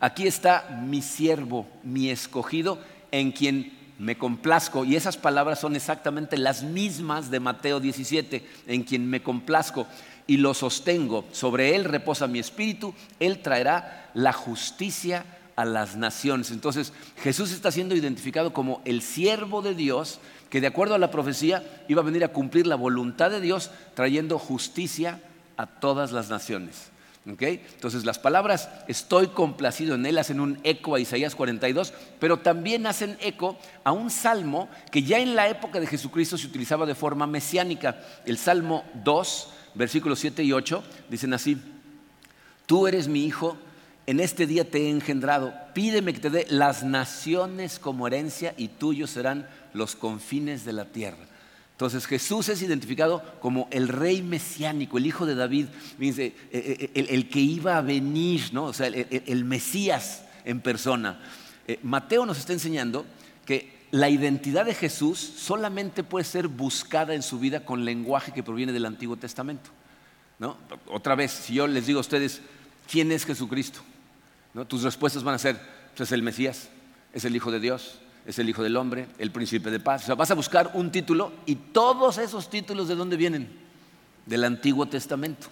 [0.00, 4.84] aquí está mi siervo, mi escogido, en quien me complazco.
[4.84, 9.86] Y esas palabras son exactamente las mismas de Mateo 17, en quien me complazco
[10.26, 11.24] y lo sostengo.
[11.32, 15.24] Sobre él reposa mi espíritu, él traerá la justicia
[15.56, 16.50] a las naciones.
[16.50, 21.10] Entonces Jesús está siendo identificado como el siervo de Dios que de acuerdo a la
[21.10, 25.20] profecía iba a venir a cumplir la voluntad de Dios trayendo justicia
[25.56, 26.92] a todas las naciones.
[27.24, 32.86] Entonces las palabras estoy complacido en él hacen un eco a Isaías 42, pero también
[32.86, 36.96] hacen eco a un salmo que ya en la época de Jesucristo se utilizaba de
[36.96, 38.00] forma mesiánica.
[38.26, 41.56] El Salmo 2, versículos 7 y 8, dicen así,
[42.66, 43.56] tú eres mi hijo,
[44.06, 48.68] en este día te he engendrado, pídeme que te dé las naciones como herencia y
[48.68, 51.24] tuyos serán los confines de la tierra.
[51.72, 55.66] Entonces Jesús es identificado como el rey mesiánico, el hijo de David,
[56.00, 58.66] eh, eh, el, que iba a venir, ¿no?
[58.66, 61.20] o sea, el, Mesías en persona.
[61.66, 63.04] Eh, Mateo nos está enseñando
[63.44, 68.42] que la identidad de Jesús solamente puede ser buscada en su vida con lenguaje que
[68.42, 69.70] proviene del Antiguo Testamento.
[70.38, 70.56] ¿no?
[70.86, 72.42] Otra vez, si yo les digo a ustedes,
[72.88, 73.80] ¿quién es Jesucristo?
[74.54, 74.66] ¿No?
[74.66, 75.58] Tus respuestas van a ser,
[75.96, 76.68] pues es el Mesías,
[77.12, 80.04] es el Hijo de Dios, es el Hijo del Hombre, el Príncipe de Paz.
[80.04, 83.48] O sea, vas a buscar un título y todos esos títulos de dónde vienen?
[84.26, 85.48] Del Antiguo Testamento.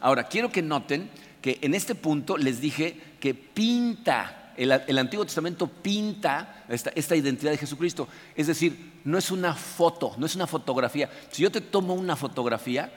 [0.00, 1.08] Ahora, quiero que noten
[1.40, 7.58] que en este punto les dije que pinta el, Antiguo Testamento pinta esta, identidad de
[7.58, 8.08] Jesucristo.
[8.34, 11.10] Es decir, no es una foto, no es una fotografía.
[11.30, 12.92] Si yo te tomo una fotografía,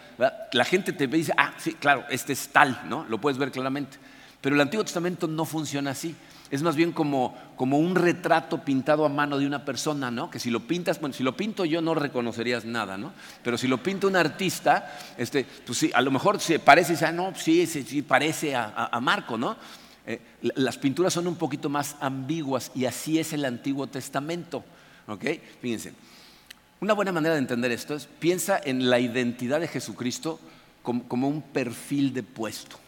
[0.51, 3.05] la gente te ve dice, ah, sí, claro, este es tal, ¿no?
[3.05, 3.97] Lo puedes ver claramente.
[4.41, 6.15] Pero el Antiguo Testamento no funciona así.
[6.49, 10.29] Es más bien como, como un retrato pintado a mano de una persona, ¿no?
[10.29, 13.11] Que si lo pintas, bueno, si lo pinto yo no reconocerías nada, ¿no?
[13.43, 17.11] Pero si lo pinta un artista, este, pues sí, a lo mejor se parece, ah,
[17.11, 19.57] no, sí, sí, parece a Marco, ¿no?
[20.09, 20.21] Eh,
[20.55, 24.63] las pinturas son un poquito más ambiguas y así es el Antiguo Testamento.
[25.05, 25.25] ¿ok?
[25.61, 25.93] Fíjense,
[26.79, 30.39] una buena manera de entender esto es, piensa en la identidad de Jesucristo
[30.81, 32.79] como, un perfil de puesto,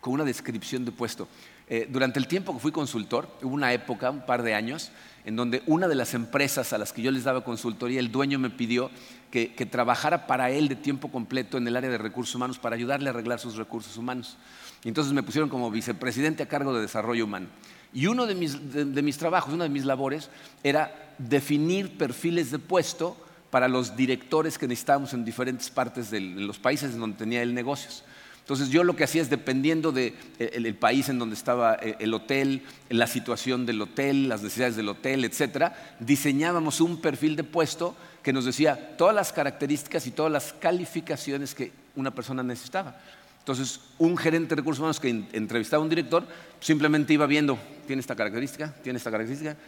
[0.00, 1.28] como una descripción de puesto.
[1.70, 4.90] Eh, durante el tiempo que fui consultor, hubo una época, un par de años,
[5.24, 8.38] en donde una de las empresas a las que yo les daba consultoría, el dueño
[8.38, 8.90] me pidió
[9.30, 13.08] que, trabajara para él de tiempo completo en el área de recursos humanos para ayudarle
[13.08, 14.38] a arreglar sus recursos humanos.
[14.84, 17.48] Y entonces me pusieron como vicepresidente a cargo de desarrollo humano.
[17.92, 20.30] Y uno de mis, trabajos, una de mis labores,
[20.62, 23.16] era definir perfiles de puesto
[23.50, 27.54] para los directores que necesitábamos en diferentes partes de los países en donde tenía él
[27.54, 28.04] negocios.
[28.48, 32.14] Entonces yo lo que hacía es, dependiendo del de país en donde estaba eh, el
[32.14, 37.94] hotel, la situación del hotel, las necesidades del hotel, etcétera, diseñábamos un perfil de puesto
[38.22, 42.96] que nos decía todas las características y todas las calificaciones que una persona necesitaba.
[43.40, 46.26] Entonces, un gerente de recursos humanos que entrevistaba a un director
[46.58, 49.58] simplemente iba viendo, tiene esta característica, tiene esta característica,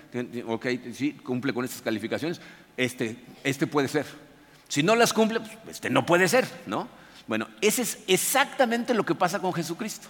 [0.46, 2.40] ok, sí, cumple con estas calificaciones,
[2.78, 4.06] este, este puede ser.
[4.68, 6.88] Si no las cumple, pues, este no puede ser, ¿no?
[7.30, 10.08] Bueno, ese es exactamente lo que pasa con Jesucristo.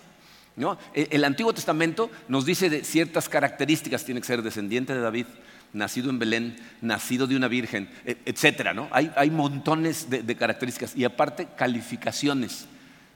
[0.56, 0.78] ¿no?
[0.94, 5.26] E, el Antiguo Testamento nos dice de ciertas características, tiene que ser descendiente de David,
[5.74, 8.88] nacido en Belén, nacido de una virgen, e, etcétera, ¿no?
[8.90, 12.64] Hay, montones de características y aparte calificaciones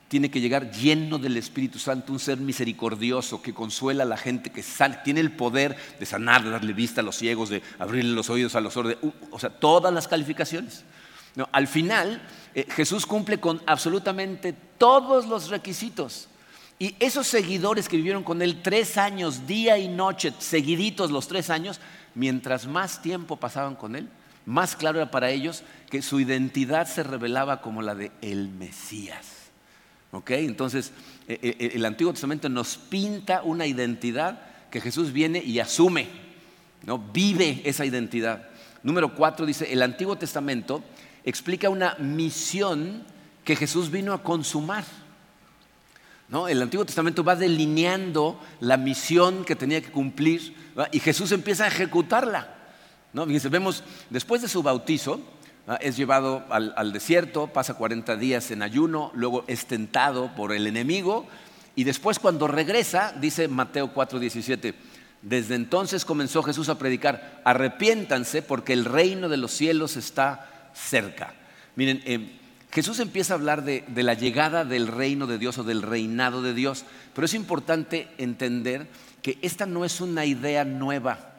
[0.08, 4.50] tiene que llegar lleno del Espíritu Santo, un ser misericordioso que consuela a la gente,
[4.50, 4.62] que
[5.02, 8.54] tiene el poder de sanar, de darle vista a los ciegos, de abrirle los oídos
[8.54, 8.98] a los sordos,
[9.30, 10.84] o sea, todas las calificaciones.
[11.50, 12.22] Al final,
[12.54, 16.28] eh, Jesús cumple con absolutamente todos los requisitos.
[16.78, 21.50] Y esos seguidores que vivieron con él tres años, día y noche, seguiditos los tres
[21.50, 21.80] años,
[22.14, 24.08] mientras más tiempo pasaban con él,
[24.46, 29.44] más claro era para ellos que su identidad se revelaba como la de el Mesías.
[30.28, 30.92] Entonces,
[31.26, 36.06] eh, eh, el Antiguo Testamento nos pinta una identidad que Jesús viene y asume,
[36.84, 36.98] ¿no?
[36.98, 38.48] vive esa identidad.
[38.82, 40.84] Número cuatro dice, el Antiguo Testamento
[41.24, 43.04] explica una misión
[43.44, 44.84] que Jesús vino a consumar.
[46.28, 46.48] ¿no?
[46.48, 50.54] El Antiguo Testamento va delineando la misión que tenía que cumplir
[50.92, 52.54] y Jesús empieza a ejecutarla.
[53.12, 53.26] ¿no?
[53.26, 55.20] vemos, después de su bautizo,
[55.80, 61.26] es llevado al, desierto, pasa 40 días en ayuno, luego es tentado por el enemigo
[61.74, 64.74] y después cuando regresa, dice Mateo 4:17,
[65.22, 71.34] desde entonces comenzó Jesús a predicar, arrepiéntanse porque el reino de los cielos está cerca.
[71.76, 72.38] Miren, eh,
[72.70, 76.54] Jesús empieza a hablar de, la llegada del reino de Dios o del reinado de
[76.54, 76.84] Dios,
[77.14, 78.88] pero es importante entender
[79.22, 81.34] que esta no es una idea nueva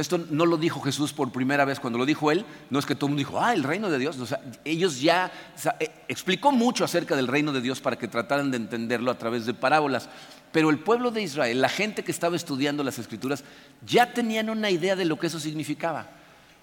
[0.00, 1.78] esto no lo dijo Jesús por primera vez.
[1.78, 3.98] Cuando lo dijo él, no es que todo el mundo dijo, ah, el reino de
[3.98, 4.16] Dios.
[4.64, 5.30] ellos ya
[5.78, 9.46] eh, explicó mucho acerca del reino de Dios para que trataran de entenderlo a través
[9.46, 10.08] de parábolas.
[10.52, 13.44] Pero el pueblo de Israel, la gente que estaba estudiando las escrituras,
[13.84, 16.08] ya tenían una idea de lo que eso significaba.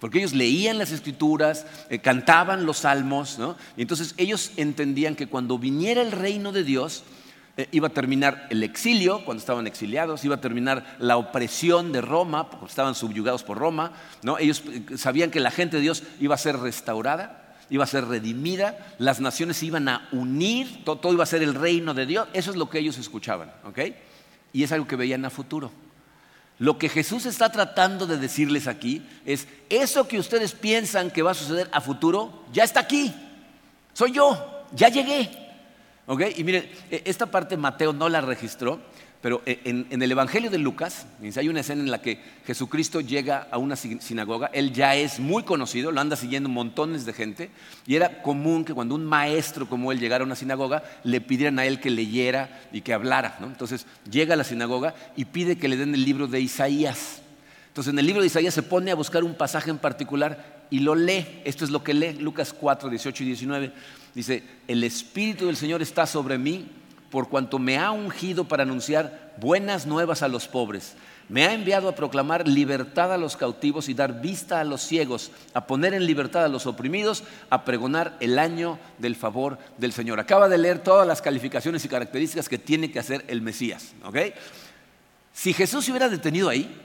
[0.02, 3.38] Porque ellos leían las escrituras, eh, cantaban los salmos,
[3.76, 7.04] y entonces ellos entendían que cuando viniera el reino de Dios,
[7.56, 12.00] eh, iba a terminar el exilio, cuando estaban exiliados, iba a terminar la opresión de
[12.00, 13.92] Roma, porque estaban subyugados por Roma.
[14.22, 14.38] ¿no?
[14.38, 18.04] Ellos eh, sabían que la gente de Dios iba a ser restaurada, iba a ser
[18.06, 22.26] redimida, las naciones se iban a unir, todo, iba a ser el reino de Dios.
[22.32, 23.52] Eso es lo que ellos escuchaban.
[24.52, 25.70] Y es algo que veían a futuro.
[26.58, 31.32] Lo que Jesús está tratando de decirles aquí es, eso que ustedes piensan que va
[31.32, 33.12] a suceder a futuro, ya está aquí.
[33.94, 35.42] Soy yo, ya llegué.
[36.36, 38.80] Y miren, e, esta parte Mateo no la registró,
[39.22, 41.06] pero en, el Evangelio de Lucas
[41.36, 45.44] hay una escena en la que Jesucristo llega a una sinagoga, él ya es muy
[45.44, 47.50] conocido, lo anda siguiendo montones de gente,
[47.86, 51.60] y era común que cuando un maestro como él llegara a una sinagoga, le pidieran
[51.60, 53.38] a él que leyera y que hablara.
[53.40, 57.22] Entonces llega a la sinagoga y pide que le den el libro de Isaías.
[57.68, 60.80] Entonces en el libro de Isaías se pone a buscar un pasaje en particular y
[60.80, 61.42] lo lee.
[61.44, 63.72] Esto es lo que lee Lucas 4, 18 y 19.
[64.16, 66.68] Dice, el Espíritu del Señor está sobre mí
[67.12, 70.94] por cuanto me ha ungido para anunciar buenas nuevas a los pobres.
[71.28, 75.30] Me ha enviado a proclamar libertad a los cautivos y dar vista a los ciegos,
[75.52, 80.20] a poner en libertad a los oprimidos, a pregonar el año del favor del Señor.
[80.20, 83.92] Acaba de leer todas las calificaciones y características que tiene que hacer el Mesías.
[85.34, 86.80] Si Jesús se hubiera detenido ahí,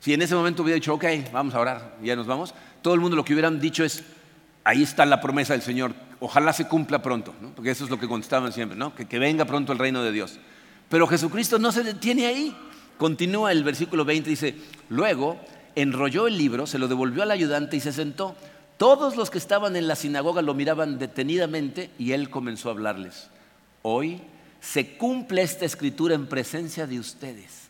[0.00, 3.00] si en ese momento hubiera dicho, ok, vamos a orar, ya nos vamos, todo el
[3.00, 4.02] mundo lo que hubieran dicho es,
[4.64, 8.08] ahí está la promesa del Señor, ojalá se cumpla pronto, porque eso es lo que
[8.08, 8.94] contestaban siempre, ¿no?
[8.94, 10.38] que, que venga pronto el reino de Dios.
[10.88, 12.56] Pero Jesucristo no se detiene ahí.
[12.96, 14.54] Continúa el versículo 20, dice,
[14.88, 15.38] luego
[15.76, 18.34] enrolló el libro, se lo devolvió al ayudante y se sentó.
[18.76, 23.28] Todos los que estaban en la sinagoga lo miraban detenidamente y él comenzó a hablarles.
[23.82, 24.20] Hoy
[24.60, 27.67] se cumple esta escritura en presencia de ustedes.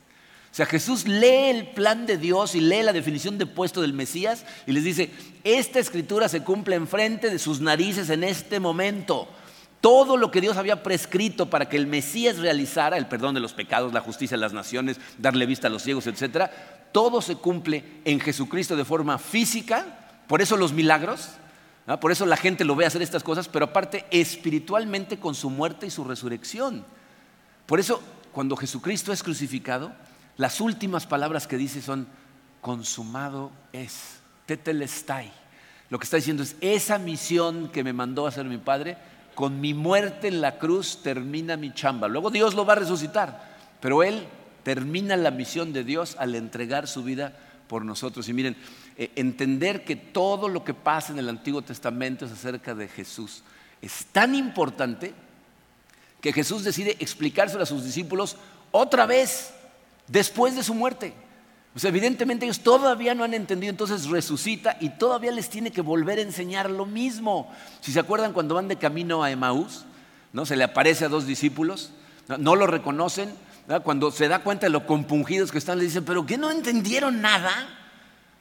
[0.50, 3.92] O sea, Jesús lee el plan de Dios y lee la definición de puesto del
[3.92, 5.10] Mesías y les dice,
[5.44, 9.28] esta escritura se cumple enfrente de sus narices en este momento.
[9.80, 13.52] Todo lo que Dios había prescrito para que el Mesías realizara, el perdón de los
[13.52, 16.50] pecados, la justicia de las naciones, darle vista a los ciegos, etcétera,
[16.90, 19.86] todo se cumple en Jesucristo de forma física,
[20.26, 21.28] por eso los milagros,
[22.00, 25.86] por eso la gente lo ve hacer estas cosas, pero aparte espiritualmente con su muerte
[25.86, 26.84] y su resurrección.
[27.66, 29.92] Por eso cuando Jesucristo es crucificado,
[30.38, 32.08] las últimas palabras que dice son,
[32.62, 35.30] consumado es, tetelestai.
[35.90, 38.96] Lo que está diciendo es, esa misión que me mandó a hacer mi Padre,
[39.34, 42.08] con mi muerte en la cruz termina mi chamba.
[42.08, 44.26] Luego Dios lo va a resucitar, pero Él
[44.62, 47.36] termina la misión de Dios al entregar su vida
[47.68, 48.28] por nosotros.
[48.28, 48.56] Y miren,
[48.96, 53.42] eh, entender que todo lo que pasa en el Antiguo Testamento es acerca de Jesús
[53.82, 55.14] es tan importante
[56.20, 58.36] que Jesús decide explicárselo a sus discípulos
[58.72, 59.54] otra vez
[60.08, 61.14] después de su muerte.
[61.72, 66.18] Pues evidentemente ellos todavía no han entendido, entonces resucita y todavía les tiene que volver
[66.18, 67.52] a enseñar lo mismo.
[67.80, 69.84] Si se acuerdan cuando van de camino a Emaús,
[70.32, 70.44] ¿no?
[70.44, 71.92] se le aparece a dos discípulos,
[72.38, 73.32] no, lo reconocen,
[73.84, 77.20] cuando se da cuenta de lo compungidos que están, le dicen, pero ¿qué no entendieron
[77.20, 77.52] nada?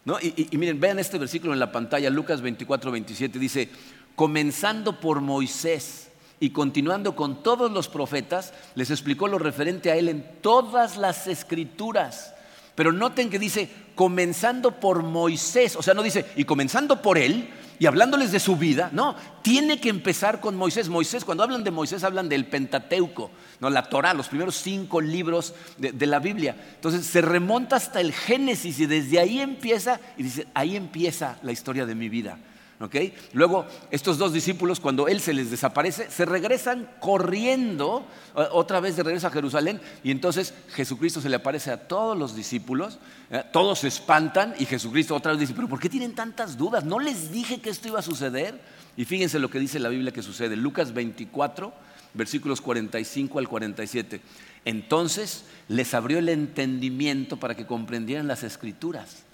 [0.04, 0.20] ¿No?
[0.20, 3.70] Y, y, miren, vean este versículo en la pantalla, Lucas 24, 27, dice,
[4.16, 6.07] comenzando por Moisés
[6.40, 11.28] y continuando con todos los profetas, les explicó lo referente a él en todas las
[11.28, 12.34] escrituras.
[12.76, 17.50] Pero noten que dice, comenzando por Moisés, o sea, no dice, y comenzando por él,
[17.80, 20.90] y hablándoles de su vida, no, tiene que empezar con Moisés.
[20.90, 25.54] Moisés, cuando hablan de Moisés, hablan del Pentateuco, no, la Torah, los primeros cinco libros
[25.78, 26.56] de, de la Biblia.
[26.76, 31.52] Entonces se remonta hasta el Génesis y desde ahí empieza, y dice, ahí empieza la
[31.52, 32.38] historia de mi vida.
[33.34, 38.06] Luego, estos dos discípulos, cuando él se les desaparece, se regresan corriendo
[38.52, 42.36] otra vez de regreso a Jerusalén y entonces Jesucristo se le aparece a todos los
[42.36, 43.00] discípulos,
[43.32, 43.44] ¿eh?
[43.52, 46.84] todos se espantan y Jesucristo otra vez dice, pero ¿por qué tienen tantas dudas?
[46.84, 48.62] ¿No les dije que esto iba a suceder?
[48.96, 51.74] Y fíjense lo que dice la Biblia que sucede, Lucas 24,
[52.14, 54.22] versículos 45 al 47.
[54.66, 59.27] Entonces les abrió el entendimiento para que comprendieran las escrituras.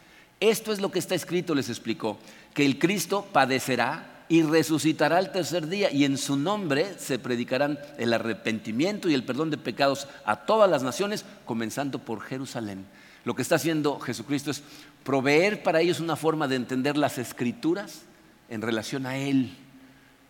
[0.49, 2.19] Esto es lo que está escrito, les explicó
[2.53, 7.79] que el Cristo padecerá y resucitará al tercer día y en su nombre se predicarán
[7.97, 12.85] el arrepentimiento y el perdón de pecados a todas las naciones, comenzando por Jerusalén.
[13.23, 14.63] Lo que está haciendo Jesucristo es
[15.05, 18.01] proveer para ellos una forma de entender las escrituras
[18.49, 19.55] en relación a Él.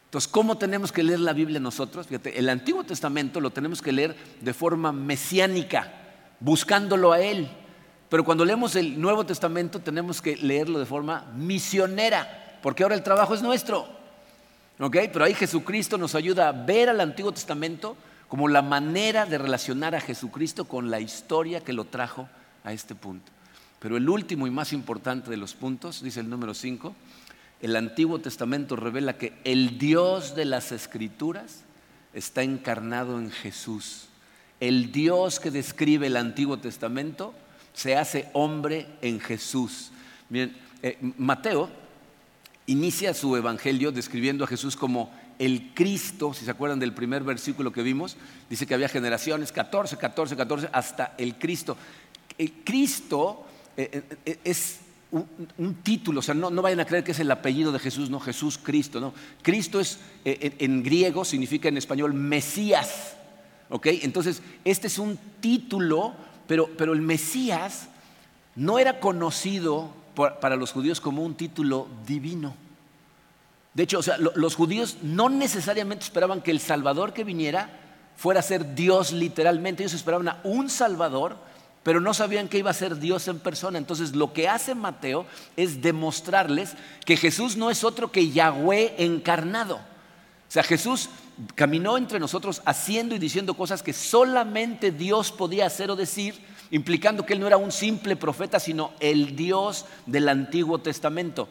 [0.06, 2.06] Entonces, ¿cómo tenemos que leer la Biblia nosotros?
[2.06, 5.92] Fíjate, el Antiguo Testamento lo tenemos que leer de forma mesiánica,
[6.40, 7.50] buscándolo a Él.
[8.14, 13.02] Pero cuando leemos el Nuevo Testamento tenemos que leerlo de forma misionera, porque ahora el
[13.02, 13.88] trabajo es nuestro.
[14.80, 14.98] ¿Ok?
[15.12, 17.98] Pero ahí Jesucristo nos ayuda a ver al Antiguo Testamento
[18.28, 22.30] como la manera de relacionar a Jesucristo con la historia que lo trajo
[22.64, 23.32] a este punto.
[23.80, 26.96] Pero el último y más importante de los puntos, dice el número 5,
[27.64, 31.64] el Antiguo Testamento revela que el Dios de las Escrituras
[32.14, 34.06] está encarnado en Jesús.
[34.60, 37.34] El Dios que describe el Antiguo Testamento
[37.74, 39.92] se hace hombre en Jesús.
[40.30, 41.70] Miren, eh, Mateo
[42.68, 47.74] inicia su evangelio describiendo a Jesús como el Cristo, si se acuerdan del primer versículo
[47.74, 48.16] que vimos,
[48.50, 51.76] dice que había generaciones, 14, 14, 14, hasta el Cristo.
[52.38, 54.80] El Cristo eh, eh, es
[55.12, 58.20] un, título, o sea, no, vayan a creer que es el apellido de Jesús, no,
[58.20, 59.14] Jesús Cristo, no.
[59.42, 63.16] Cristo es, en, griego significa en español Mesías,
[63.70, 63.88] ¿ok?
[64.02, 66.16] Entonces, este es un título
[66.48, 67.88] pero, el Mesías
[68.56, 72.56] no era conocido para los judíos como un título divino.
[73.74, 74.02] De hecho,
[74.36, 77.70] los judíos no necesariamente esperaban que el Salvador que viniera
[78.16, 79.84] fuera a ser Dios literalmente.
[79.84, 81.38] Ellos esperaban a un Salvador
[81.84, 83.78] pero no sabían que iba a ser Dios en persona.
[83.78, 85.26] Entonces lo que hace Mateo
[85.58, 86.74] es demostrarles
[87.06, 89.80] que Jesús no es otro que Yahweh encarnado.
[90.54, 91.10] Sea, Jesús
[91.56, 96.36] caminó entre nosotros haciendo y diciendo cosas que solamente Dios podía hacer o decir,
[96.70, 101.50] implicando que Él no era un simple profeta, sino el Dios del Antiguo Testamento.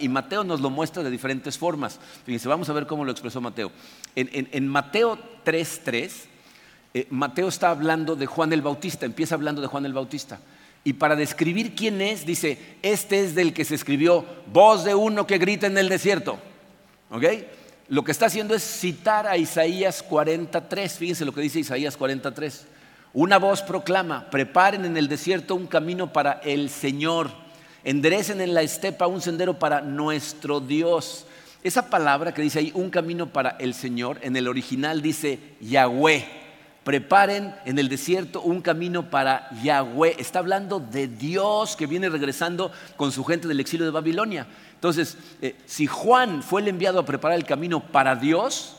[0.00, 2.00] Y Mateo nos lo muestra de diferentes formas.
[2.26, 3.70] Fíjense, vamos a ver cómo lo expresó Mateo.
[4.16, 6.10] En, en Mateo 3.3
[6.92, 10.40] eh, Mateo está hablando de Juan el Bautista, empieza hablando de Juan el Bautista.
[10.82, 15.24] Y para describir quién es, dice, este es del que se escribió, voz de uno
[15.24, 16.40] que grita en el desierto.
[17.10, 17.24] ¿Ok?
[17.90, 20.96] Lo que está haciendo es citar a Isaías 43.
[20.96, 22.64] Fíjense lo que dice Isaías 43.
[23.12, 27.32] Una voz proclama, preparen en el desierto un camino para el Señor,
[27.82, 31.26] enderecen en la estepa un sendero para nuestro Dios.
[31.64, 36.40] Esa palabra que dice ahí, un camino para el Señor, en el original dice Yahweh
[36.84, 40.16] preparen en el desierto un camino para Yahweh.
[40.18, 44.46] Está hablando de Dios que viene regresando con su gente del exilio de Babilonia.
[44.80, 48.76] Entonces, eh, si Juan fue el enviado a preparar el camino para Dios,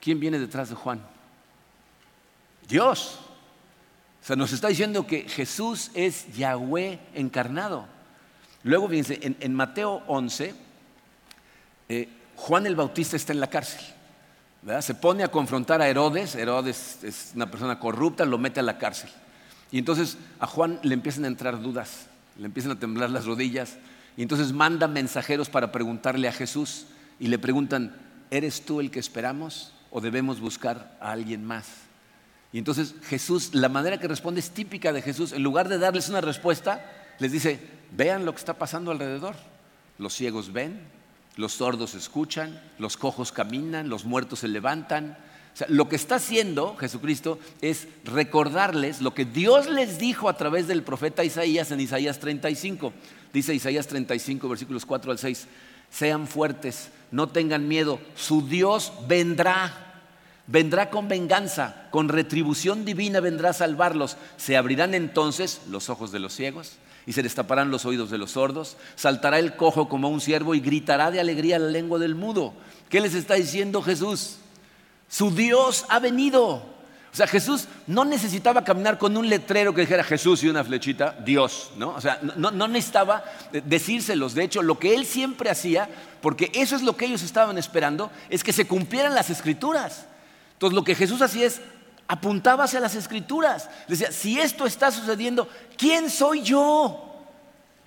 [0.00, 1.04] ¿quién viene detrás de Juan?
[2.68, 3.18] Dios.
[4.22, 7.84] O sea, nos está diciendo que Jesús es Yahweh encarnado.
[8.62, 10.54] Luego, fíjense, en, Mateo 11,
[11.88, 13.80] eh, Juan el Bautista está en la cárcel.
[14.82, 18.78] Se pone a confrontar a Herodes, Herodes es una persona corrupta, lo mete a la
[18.78, 19.10] cárcel.
[19.72, 22.06] Y entonces a Juan le empiezan a entrar dudas,
[22.38, 23.78] le empiezan a temblar las rodillas,
[24.16, 26.86] y entonces manda mensajeros para preguntarle a Jesús,
[27.18, 27.96] y le preguntan,
[28.30, 31.66] ¿eres tú el que esperamos o debemos buscar a alguien más?
[32.52, 36.08] Y entonces Jesús, la manera que responde es típica de Jesús, en lugar de darles
[36.08, 36.84] una respuesta,
[37.18, 37.60] les dice,
[37.96, 39.34] vean lo que está pasando alrededor.
[39.98, 40.80] Los ciegos ven,
[41.36, 45.16] los sordos escuchan, los cojos caminan, los muertos se levantan.
[45.68, 50.82] lo que está haciendo Jesucristo es recordarles lo que Dios les dijo a través del
[50.82, 52.92] profeta Isaías en Isaías 35.
[53.34, 55.48] Dice Isaías 35, versículos 4 al 6,
[55.90, 60.02] sean fuertes, no tengan miedo, su Dios vendrá,
[60.46, 64.16] vendrá con venganza, con retribución divina vendrá a salvarlos.
[64.36, 66.74] Se abrirán entonces los ojos de los ciegos
[67.06, 70.60] y se destaparán los oídos de los sordos, saltará el cojo como un ciervo y
[70.60, 72.54] gritará de alegría la lengua del mudo.
[72.88, 74.36] ¿Qué les está diciendo Jesús?
[75.08, 76.73] Su Dios ha venido.
[77.14, 81.12] O sea, Jesús no necesitaba caminar con un letrero que dijera Jesús y una flechita,
[81.24, 81.90] Dios, ¿no?
[81.90, 84.34] O sea, no, no necesitaba decírselos.
[84.34, 85.88] De hecho, lo que él siempre hacía,
[86.20, 90.06] porque eso es lo que ellos estaban esperando, es que se cumplieran las escrituras.
[90.54, 91.60] Entonces, lo que Jesús hacía es
[92.08, 93.70] apuntaba hacia las escrituras.
[93.86, 95.48] Decía, si esto está sucediendo,
[95.78, 97.14] ¿quién soy yo?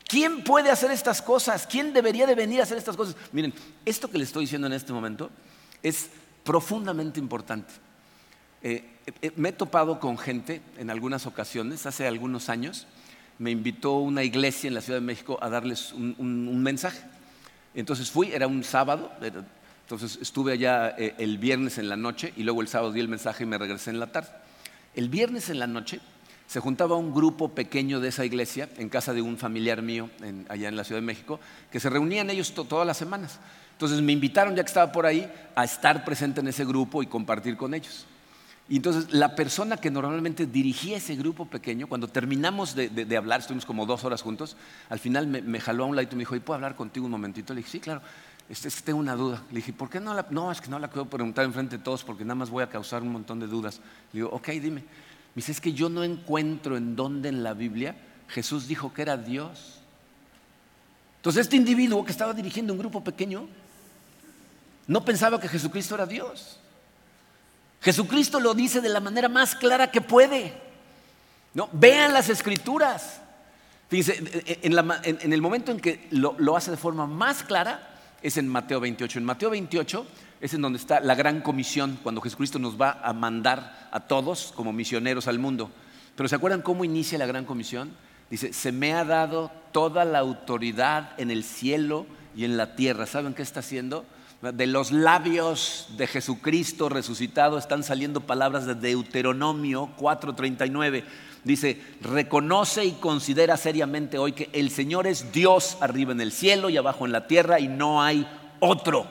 [0.08, 1.68] ¿Quién puede hacer estas cosas?
[1.68, 3.18] ¿Quién debería de venir a hacer estas cosas?
[3.34, 3.54] Miren,
[3.84, 5.30] esto que les estoy diciendo en este momento
[5.84, 6.10] es
[6.46, 7.74] profundamente importante.
[8.64, 8.94] Eh,
[9.36, 12.88] me he topado con gente en algunas ocasiones, hace algunos años,
[13.40, 17.00] me invitó una iglesia en la Ciudad de México a darles un, mensaje.
[17.76, 19.12] Entonces fui, era un sábado,
[19.84, 23.08] entonces estuve allá eh, el viernes en la noche y luego el sábado di el
[23.08, 24.30] mensaje y me regresé en la tarde.
[24.96, 26.00] El viernes en la noche
[26.48, 30.10] se juntaba un grupo pequeño de esa iglesia en casa de un familiar mío
[30.50, 31.40] allá en la Ciudad de México,
[31.72, 33.40] que se reunían ellos todas las semanas.
[33.74, 37.08] Entonces me invitaron, ya que estaba por ahí, a estar presente en ese grupo y
[37.08, 38.08] compartir con ellos.
[38.70, 43.66] Y entonces la persona que normalmente dirigía ese grupo pequeño, cuando terminamos de, hablar, estuvimos
[43.66, 44.58] como dos horas juntos,
[44.90, 47.12] al final me, jaló a un lado y me dijo, ¿y puedo hablar contigo un
[47.12, 47.54] momentito?
[47.54, 48.02] Le dije, sí, claro
[48.50, 49.44] es que tengo una duda.
[49.50, 50.26] Le dije, ¿por qué no la.?
[50.30, 52.70] No, es que no la puedo preguntar enfrente de todos porque nada más voy a
[52.70, 53.82] causar un montón de dudas.
[54.14, 54.82] Le digo, ok, dime.
[54.82, 57.96] Me dice, es que yo no encuentro en dónde en la Biblia
[58.30, 59.82] Jesús dijo que era Dios.
[61.18, 63.48] Entonces, este individuo que estaba dirigiendo un grupo pequeño
[64.88, 66.60] no pensaba que Jesucristo era Dios.
[67.88, 70.62] Jesucristo lo dice de la manera más clara que puede.
[71.54, 71.70] ¿no?
[71.72, 73.22] Vean las escrituras.
[73.88, 78.82] Fíjense, en, el momento en que lo hace de forma más clara, es en Mateo
[78.82, 79.20] 28.
[79.20, 80.06] En Mateo 28
[80.42, 84.52] es en donde está la gran comisión, cuando Jesucristo nos va a mandar a todos
[84.54, 85.72] como misioneros al mundo.
[86.18, 87.96] Pero ¿se acuerdan cómo inicia la gran comisión?
[88.30, 93.06] Dice, se me ha dado toda la autoridad en el cielo y en la tierra.
[93.06, 94.04] ¿Saben qué está haciendo?
[94.42, 101.04] De los labios de Jesucristo resucitado están saliendo palabras de Deuteronomio 4:39
[101.48, 106.70] Dice, reconoce y considera seriamente hoy que el Señor es Dios arriba en el cielo
[106.70, 108.28] y abajo en la tierra y no hay
[108.60, 109.08] otro.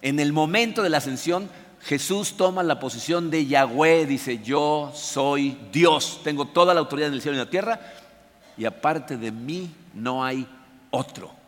[0.00, 1.50] En el momento de la ascensión,
[1.80, 7.14] Jesús toma la posición de Yahweh, dice, yo soy Dios, tengo toda la autoridad en
[7.14, 7.80] el cielo y en la tierra
[8.56, 10.46] y aparte de mí no hay
[10.92, 11.39] otro.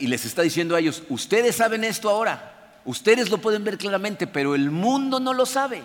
[0.00, 4.26] Y les está diciendo a ellos, ustedes saben esto ahora, ustedes lo pueden ver claramente,
[4.26, 5.82] pero el mundo no lo sabe.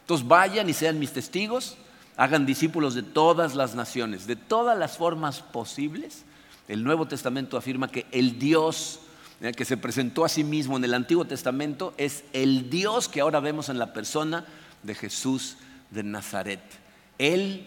[0.00, 1.76] Entonces vayan y sean mis testigos
[2.16, 6.24] hagan discípulos de todas las naciones, de todas las formas posibles.
[6.68, 9.00] El Nuevo Testamento afirma que el Dios
[9.56, 13.40] que se presentó a sí mismo en el Antiguo Testamento es el Dios que ahora
[13.40, 14.46] vemos en la persona
[14.82, 15.56] de Jesús
[15.90, 16.60] de Nazaret.
[17.18, 17.66] Él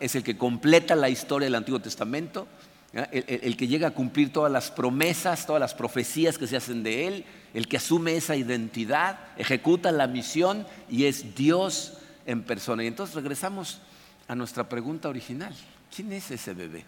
[0.00, 2.46] es el que completa la historia del Antiguo Testamento,
[2.94, 7.08] el, que llega a cumplir todas las promesas, todas las profecías que se hacen de
[7.08, 12.84] Él, el que asume esa identidad, ejecuta la misión y es Dios en persona.
[12.84, 13.80] Y entonces regresamos
[14.28, 15.54] a nuestra pregunta original.
[15.94, 16.84] ¿Quién es ese bebé?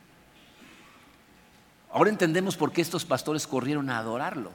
[1.93, 4.53] Ahora entendemos por qué estos pastores corrieron a adorarlo.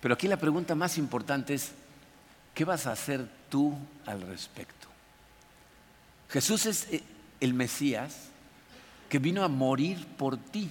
[0.00, 1.72] Pero aquí la pregunta más importante es,
[2.54, 3.74] ¿qué vas a hacer tú
[4.04, 4.88] al respecto?
[6.28, 7.02] Jesús es eh,
[7.40, 8.28] el Mesías
[9.08, 10.70] que vino a morir por ti.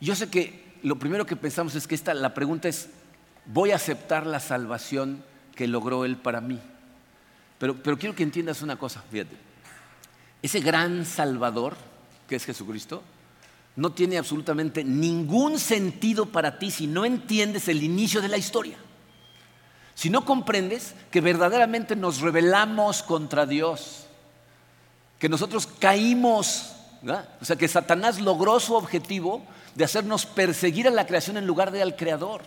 [0.00, 2.88] Yo sé que lo primero que pensamos es que esta, la pregunta es,
[3.46, 5.24] ¿voy a aceptar la salvación
[5.54, 6.60] que logró Él para mí?
[7.58, 9.36] Pero, pero quiero que entiendas una cosa, fíjate.
[10.42, 11.76] Ese gran Salvador,
[12.28, 13.02] que es Jesucristo,
[13.74, 18.76] no tiene absolutamente ningún sentido para ti si no entiendes el inicio de la historia.
[19.94, 24.06] Si no comprendes que verdaderamente nos rebelamos contra Dios,
[25.18, 26.76] que nosotros caímos,
[27.40, 29.42] o sea, que Satanás logró su objetivo
[29.74, 32.42] de hacernos perseguir a la creación en lugar de al Creador.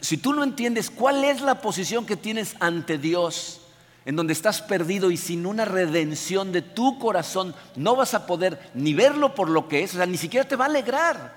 [0.00, 3.60] Si tú no entiendes cuál es la posición que tienes ante Dios,
[4.04, 8.70] en donde estás perdido y sin una redención de tu corazón, no vas a poder
[8.74, 11.34] ni verlo por lo que es, o sea, ni siquiera te va a alegrar.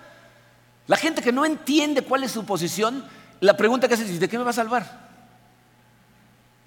[0.88, 3.04] La gente que no entiende cuál es su posición,
[3.42, 5.13] la pregunta que hace es, ¿de qué me va a salvar?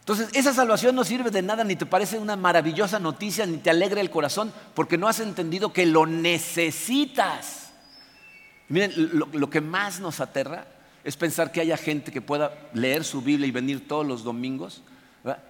[0.06, 3.70] Entonces, esa salvación no sirve de nada, ni te parece una maravillosa noticia, ni te
[3.70, 7.70] alegra el corazón, porque no has entendido que lo necesitas.
[8.68, 8.92] Miren,
[9.32, 10.68] lo, que más nos aterra
[11.02, 14.84] es pensar que haya gente que pueda leer su Biblia y venir todos los domingos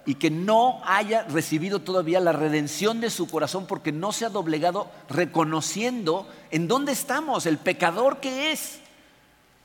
[0.07, 4.29] y que no haya recibido todavía la redención de su corazón porque no se ha
[4.29, 8.79] doblegado reconociendo en dónde estamos, el pecador que es,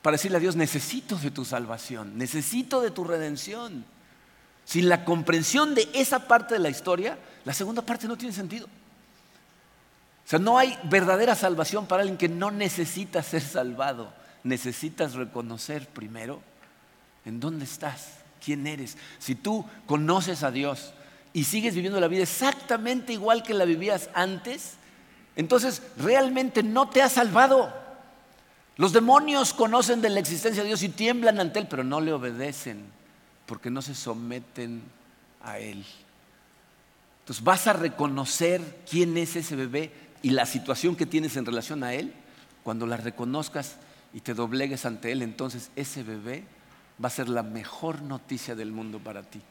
[0.03, 3.91] para decirle a Dios, necesito de tu salvación, necesito de tu redención.
[4.65, 8.67] Sin la comprensión de esa parte de la historia, la segunda parte no tiene sentido.
[10.25, 14.13] O sea, no hay verdadera salvación para alguien que no necesita ser salvado.
[14.43, 16.41] Necesitas reconocer primero
[17.25, 18.97] en dónde estás, quién eres.
[19.19, 20.93] Si tú conoces a Dios
[21.33, 24.75] y sigues viviendo la vida exactamente igual que la vivías antes,
[25.35, 27.73] entonces realmente no te has salvado.
[28.77, 32.13] Los demonios conocen de la existencia de Dios y tiemblan ante Él, pero no le
[32.13, 33.02] obedecen
[33.45, 34.81] porque no se someten
[35.41, 35.85] a Él.
[37.19, 39.91] Entonces vas a reconocer quién es ese bebé
[40.21, 42.13] y la situación que tienes en relación a Él.
[42.63, 43.75] Cuando la reconozcas
[44.13, 46.45] y te doblegues ante Él, entonces ese bebé
[47.03, 49.41] va a ser la mejor noticia del mundo para ti.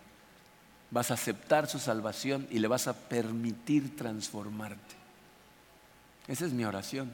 [0.91, 4.95] Vas a aceptar su salvación y le vas a permitir transformarte.
[6.29, 7.13] Esa es mi oración.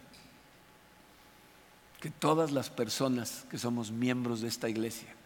[2.01, 5.18] Que todas las personas que somos miembros de esta iglesia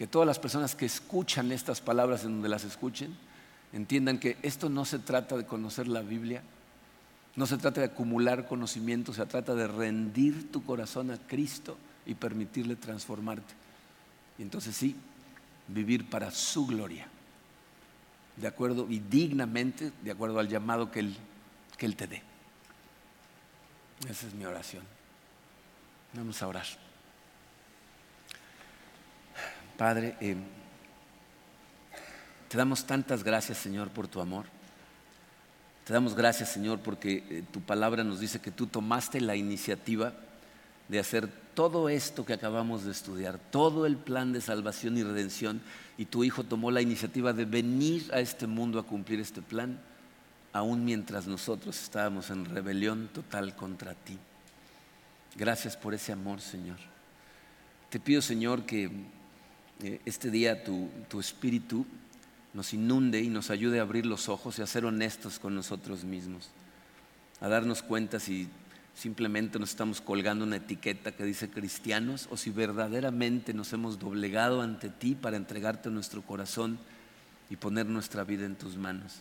[0.00, 3.14] que todas las personas que escuchan estas palabras en donde las escuchen,
[3.70, 6.42] entiendan que esto no se trata de conocer la Biblia,
[7.36, 11.76] no se trata de acumular conocimiento, se trata de rendir tu corazón a Cristo
[12.06, 13.52] y permitirle transformarte.
[14.38, 14.96] Y entonces sí,
[15.68, 17.06] vivir para su gloria,
[18.36, 21.14] de acuerdo y dignamente, de acuerdo al llamado que Él,
[21.76, 22.22] que él te dé.
[24.08, 24.82] Esa es mi oración.
[26.14, 26.89] Vamos a orar.
[29.80, 30.36] Padre, eh,
[32.50, 34.44] te damos tantas gracias, Señor, por tu amor.
[35.86, 40.12] Te damos gracias, Señor, porque eh, tu palabra nos dice que tú tomaste la iniciativa
[40.90, 45.62] de hacer todo esto que acabamos de estudiar, todo el plan de salvación y redención,
[45.96, 49.80] y tu Hijo tomó la iniciativa de venir a este mundo a cumplir este plan,
[50.52, 54.18] aun mientras nosotros estábamos en rebelión total contra ti.
[55.36, 56.76] Gracias por ese amor, Señor.
[57.88, 58.90] Te pido, Señor, que
[60.04, 61.86] este día tu, espíritu
[62.52, 66.04] nos inunde y nos ayude a abrir los ojos y a ser honestos con nosotros
[66.04, 66.50] mismos,
[67.40, 68.48] a darnos cuenta si
[68.94, 74.62] simplemente nos estamos colgando una etiqueta que dice cristianos o si verdaderamente nos hemos doblegado
[74.62, 76.78] ante ti para entregarte nuestro corazón
[77.48, 79.20] y poner nuestra vida en tus manos.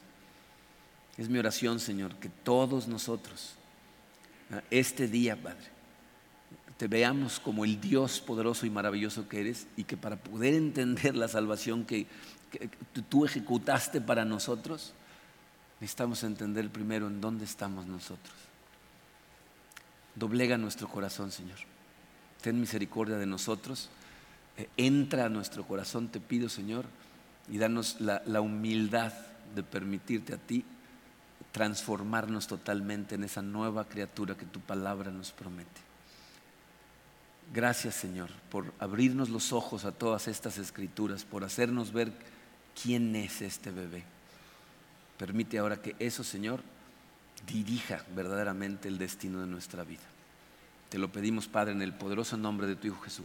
[1.17, 3.55] Es mi oración, Señor, que todos nosotros,
[4.71, 5.78] este día, Padre,
[6.79, 11.13] te veamos como el Dios poderoso y maravilloso que eres y que para poder entender
[11.13, 12.07] la salvación que,
[13.09, 14.93] tú ejecutaste para nosotros,
[15.81, 18.33] necesitamos entender primero en dónde estamos nosotros.
[20.15, 21.57] Doblega nuestro corazón, Señor.
[22.41, 23.89] Ten misericordia de nosotros.
[24.55, 26.85] Eh, entra a nuestro corazón, te pido, Señor,
[27.49, 29.11] y danos la, humildad
[29.53, 30.63] de permitirte a ti
[31.51, 35.88] transformarnos totalmente en esa nueva criatura que tu palabra nos promete.
[37.53, 42.11] Gracias Señor por abrirnos los ojos a todas estas escrituras, por hacernos ver
[42.81, 44.03] quién es este bebé.
[45.17, 46.61] Permite ahora que eso, Señor,
[47.47, 50.03] dirija verdaderamente el destino de nuestra vida.
[50.89, 53.17] Te lo pedimos, Padre, en el poderoso nombre de tu Hijo Jesús.